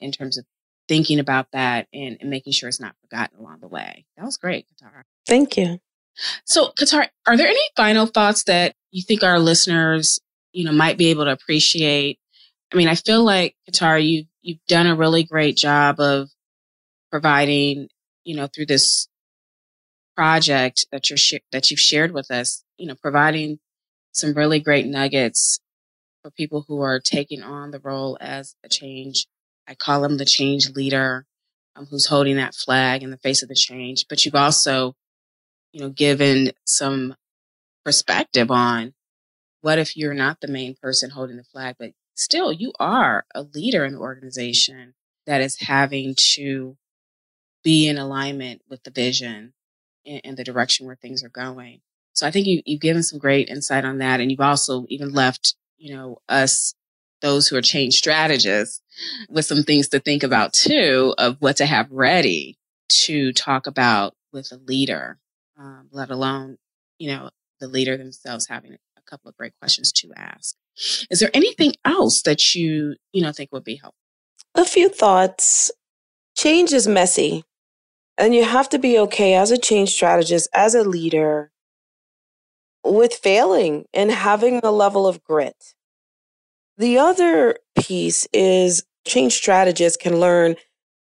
in 0.00 0.12
terms 0.12 0.36
of 0.36 0.44
thinking 0.88 1.20
about 1.20 1.48
that 1.52 1.86
and, 1.92 2.16
and, 2.20 2.30
making 2.30 2.52
sure 2.52 2.68
it's 2.68 2.80
not 2.80 2.96
forgotten 3.02 3.38
along 3.38 3.60
the 3.60 3.68
way. 3.68 4.06
That 4.16 4.24
was 4.24 4.36
great, 4.36 4.66
Katara. 4.66 5.02
Thank 5.26 5.56
you. 5.56 5.78
So, 6.44 6.72
Katara, 6.78 7.08
are 7.26 7.36
there 7.36 7.46
any 7.46 7.60
final 7.76 8.06
thoughts 8.06 8.44
that 8.44 8.74
you 8.90 9.02
think 9.02 9.22
our 9.22 9.38
listeners, 9.38 10.18
you 10.52 10.64
know, 10.64 10.72
might 10.72 10.98
be 10.98 11.08
able 11.08 11.26
to 11.26 11.32
appreciate? 11.32 12.18
I 12.72 12.76
mean, 12.76 12.88
I 12.88 12.94
feel 12.94 13.22
like 13.22 13.54
Katara, 13.70 14.06
you 14.06 14.24
you've 14.42 14.64
done 14.66 14.86
a 14.86 14.96
really 14.96 15.24
great 15.24 15.56
job 15.56 16.00
of 16.00 16.30
providing, 17.10 17.88
you 18.24 18.36
know, 18.36 18.46
through 18.46 18.66
this 18.66 19.08
project 20.16 20.86
that 20.90 21.10
you're 21.10 21.16
sh- 21.16 21.34
that 21.52 21.70
you've 21.70 21.80
shared 21.80 22.12
with 22.12 22.30
us, 22.30 22.64
you 22.76 22.86
know, 22.86 22.94
providing 22.94 23.58
some 24.12 24.34
really 24.34 24.58
great 24.58 24.86
nuggets 24.86 25.60
for 26.22 26.30
people 26.30 26.64
who 26.66 26.80
are 26.80 26.98
taking 26.98 27.42
on 27.42 27.70
the 27.70 27.78
role 27.78 28.18
as 28.20 28.56
a 28.64 28.68
change. 28.68 29.26
I 29.68 29.74
call 29.74 30.00
them 30.00 30.16
the 30.16 30.24
change 30.24 30.70
leader, 30.70 31.26
um, 31.76 31.86
who's 31.86 32.06
holding 32.06 32.36
that 32.36 32.54
flag 32.54 33.02
in 33.02 33.10
the 33.10 33.18
face 33.18 33.42
of 33.42 33.48
the 33.48 33.54
change. 33.54 34.06
But 34.08 34.24
you've 34.24 34.34
also, 34.34 34.94
you 35.72 35.80
know, 35.80 35.90
given 35.90 36.52
some 36.64 37.14
perspective 37.84 38.50
on 38.50 38.94
what 39.60 39.78
if 39.78 39.96
you're 39.96 40.14
not 40.14 40.40
the 40.40 40.48
main 40.48 40.74
person 40.80 41.10
holding 41.10 41.36
the 41.36 41.44
flag, 41.44 41.76
but 41.78 41.90
still 42.16 42.52
you 42.52 42.72
are 42.80 43.24
a 43.34 43.42
leader 43.42 43.84
in 43.84 43.92
the 43.92 44.00
organization 44.00 44.94
that 45.26 45.40
is 45.40 45.60
having 45.60 46.14
to 46.16 46.76
be 47.62 47.86
in 47.86 47.98
alignment 47.98 48.62
with 48.68 48.82
the 48.82 48.90
vision 48.90 49.52
and, 50.06 50.20
and 50.24 50.36
the 50.36 50.44
direction 50.44 50.86
where 50.86 50.96
things 50.96 51.22
are 51.22 51.28
going. 51.28 51.80
So 52.14 52.26
I 52.26 52.30
think 52.30 52.46
you, 52.46 52.62
you've 52.64 52.80
given 52.80 53.02
some 53.02 53.18
great 53.18 53.48
insight 53.48 53.84
on 53.84 53.98
that. 53.98 54.20
And 54.20 54.30
you've 54.30 54.40
also 54.40 54.86
even 54.88 55.12
left, 55.12 55.54
you 55.76 55.94
know, 55.94 56.18
us, 56.28 56.74
those 57.20 57.48
who 57.48 57.56
are 57.56 57.62
change 57.62 57.94
strategists 57.94 58.80
with 59.28 59.44
some 59.44 59.62
things 59.62 59.88
to 59.88 60.00
think 60.00 60.22
about 60.22 60.52
too 60.52 61.14
of 61.18 61.36
what 61.40 61.56
to 61.56 61.66
have 61.66 61.90
ready 61.90 62.58
to 62.88 63.32
talk 63.32 63.66
about 63.66 64.14
with 64.32 64.50
a 64.52 64.56
leader, 64.56 65.18
um, 65.58 65.88
let 65.90 66.10
alone, 66.10 66.58
you 66.98 67.08
know, 67.08 67.30
the 67.60 67.68
leader 67.68 67.96
themselves 67.96 68.46
having 68.46 68.72
a 68.74 69.02
couple 69.08 69.28
of 69.28 69.36
great 69.36 69.52
questions 69.60 69.92
to 69.92 70.12
ask. 70.16 70.54
Is 71.10 71.20
there 71.20 71.30
anything 71.34 71.74
else 71.84 72.22
that 72.22 72.54
you, 72.54 72.96
you 73.12 73.22
know, 73.22 73.32
think 73.32 73.50
would 73.52 73.64
be 73.64 73.76
helpful? 73.76 73.98
A 74.54 74.64
few 74.64 74.88
thoughts. 74.88 75.70
Change 76.36 76.72
is 76.72 76.86
messy. 76.86 77.44
And 78.16 78.34
you 78.34 78.44
have 78.44 78.68
to 78.70 78.78
be 78.78 78.98
okay 78.98 79.34
as 79.34 79.50
a 79.50 79.58
change 79.58 79.90
strategist, 79.90 80.48
as 80.52 80.74
a 80.74 80.82
leader, 80.82 81.52
with 82.84 83.14
failing 83.14 83.86
and 83.94 84.10
having 84.10 84.60
a 84.62 84.70
level 84.70 85.06
of 85.06 85.22
grit. 85.22 85.74
The 86.78 86.96
other 86.96 87.58
piece 87.76 88.28
is 88.32 88.84
change 89.04 89.34
strategists 89.34 89.96
can 90.00 90.20
learn 90.20 90.54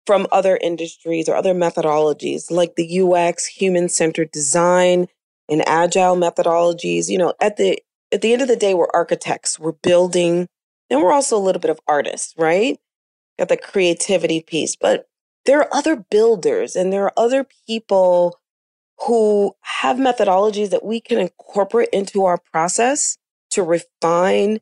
from 0.06 0.26
other 0.32 0.58
industries 0.60 1.28
or 1.28 1.36
other 1.36 1.54
methodologies 1.54 2.50
like 2.50 2.74
the 2.74 3.00
UX, 3.00 3.46
human 3.46 3.88
centered 3.88 4.32
design, 4.32 5.06
and 5.48 5.66
agile 5.68 6.16
methodologies. 6.16 7.08
You 7.08 7.18
know, 7.18 7.34
at 7.40 7.58
the 7.58 7.78
at 8.10 8.22
the 8.22 8.32
end 8.32 8.42
of 8.42 8.48
the 8.48 8.56
day, 8.56 8.74
we're 8.74 8.90
architects, 8.92 9.58
we're 9.60 9.72
building, 9.72 10.48
and 10.90 11.00
we're 11.00 11.12
also 11.12 11.36
a 11.36 11.40
little 11.40 11.60
bit 11.60 11.70
of 11.70 11.80
artists, 11.86 12.34
right? 12.36 12.78
Got 13.38 13.48
the 13.48 13.56
creativity 13.56 14.40
piece, 14.42 14.74
but 14.74 15.06
there 15.46 15.60
are 15.60 15.72
other 15.72 15.94
builders 15.96 16.74
and 16.74 16.92
there 16.92 17.04
are 17.04 17.12
other 17.16 17.46
people 17.66 18.40
who 19.06 19.54
have 19.60 19.96
methodologies 19.96 20.70
that 20.70 20.84
we 20.84 21.00
can 21.00 21.18
incorporate 21.18 21.88
into 21.92 22.24
our 22.24 22.38
process 22.52 23.16
to 23.50 23.62
refine 23.62 24.58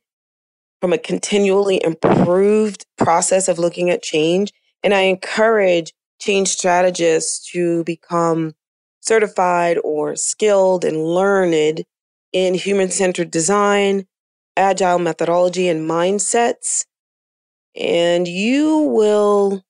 from 0.80 0.92
a 0.92 0.98
continually 0.98 1.82
improved 1.82 2.86
process 2.96 3.48
of 3.48 3.58
looking 3.58 3.90
at 3.90 4.02
change. 4.02 4.52
And 4.82 4.94
I 4.94 5.00
encourage 5.02 5.92
change 6.18 6.48
strategists 6.48 7.50
to 7.52 7.84
become 7.84 8.54
certified 9.00 9.78
or 9.84 10.16
skilled 10.16 10.84
and 10.84 11.04
learned 11.04 11.84
in 12.32 12.54
human 12.54 12.90
centered 12.90 13.30
design, 13.30 14.06
agile 14.56 14.98
methodology, 14.98 15.68
and 15.68 15.88
mindsets. 15.88 16.86
And 17.76 18.26
you 18.26 18.78
will 18.78 19.62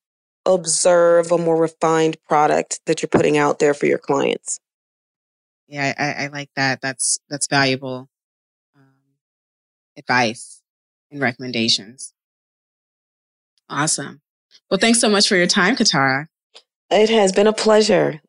observe 0.47 1.31
a 1.33 1.39
more 1.39 1.57
refined 1.57 2.17
product 2.27 2.81
that 2.87 3.03
you're 3.03 3.09
putting 3.09 3.37
out 3.37 3.59
there 3.59 3.75
for 3.75 3.87
your 3.87 3.99
clients. 3.99 4.59
Yeah, 5.69 5.95
I, 5.97 6.25
I 6.25 6.27
like 6.29 6.51
that. 6.57 6.81
That's 6.81 7.21
that's 7.29 7.47
valuable 7.47 8.09
um, 8.75 8.95
advice 9.97 10.60
and 11.11 11.21
recommendations. 11.21 12.13
Awesome. 13.69 14.21
Well, 14.71 14.79
thanks 14.79 15.01
so 15.01 15.09
much 15.09 15.29
for 15.29 15.37
your 15.37 15.47
time, 15.47 15.77
Katara. 15.77 16.27
It 16.91 17.11
has 17.11 17.33
been 17.33 17.47
a 17.47 17.53
pleasure. 17.53 18.21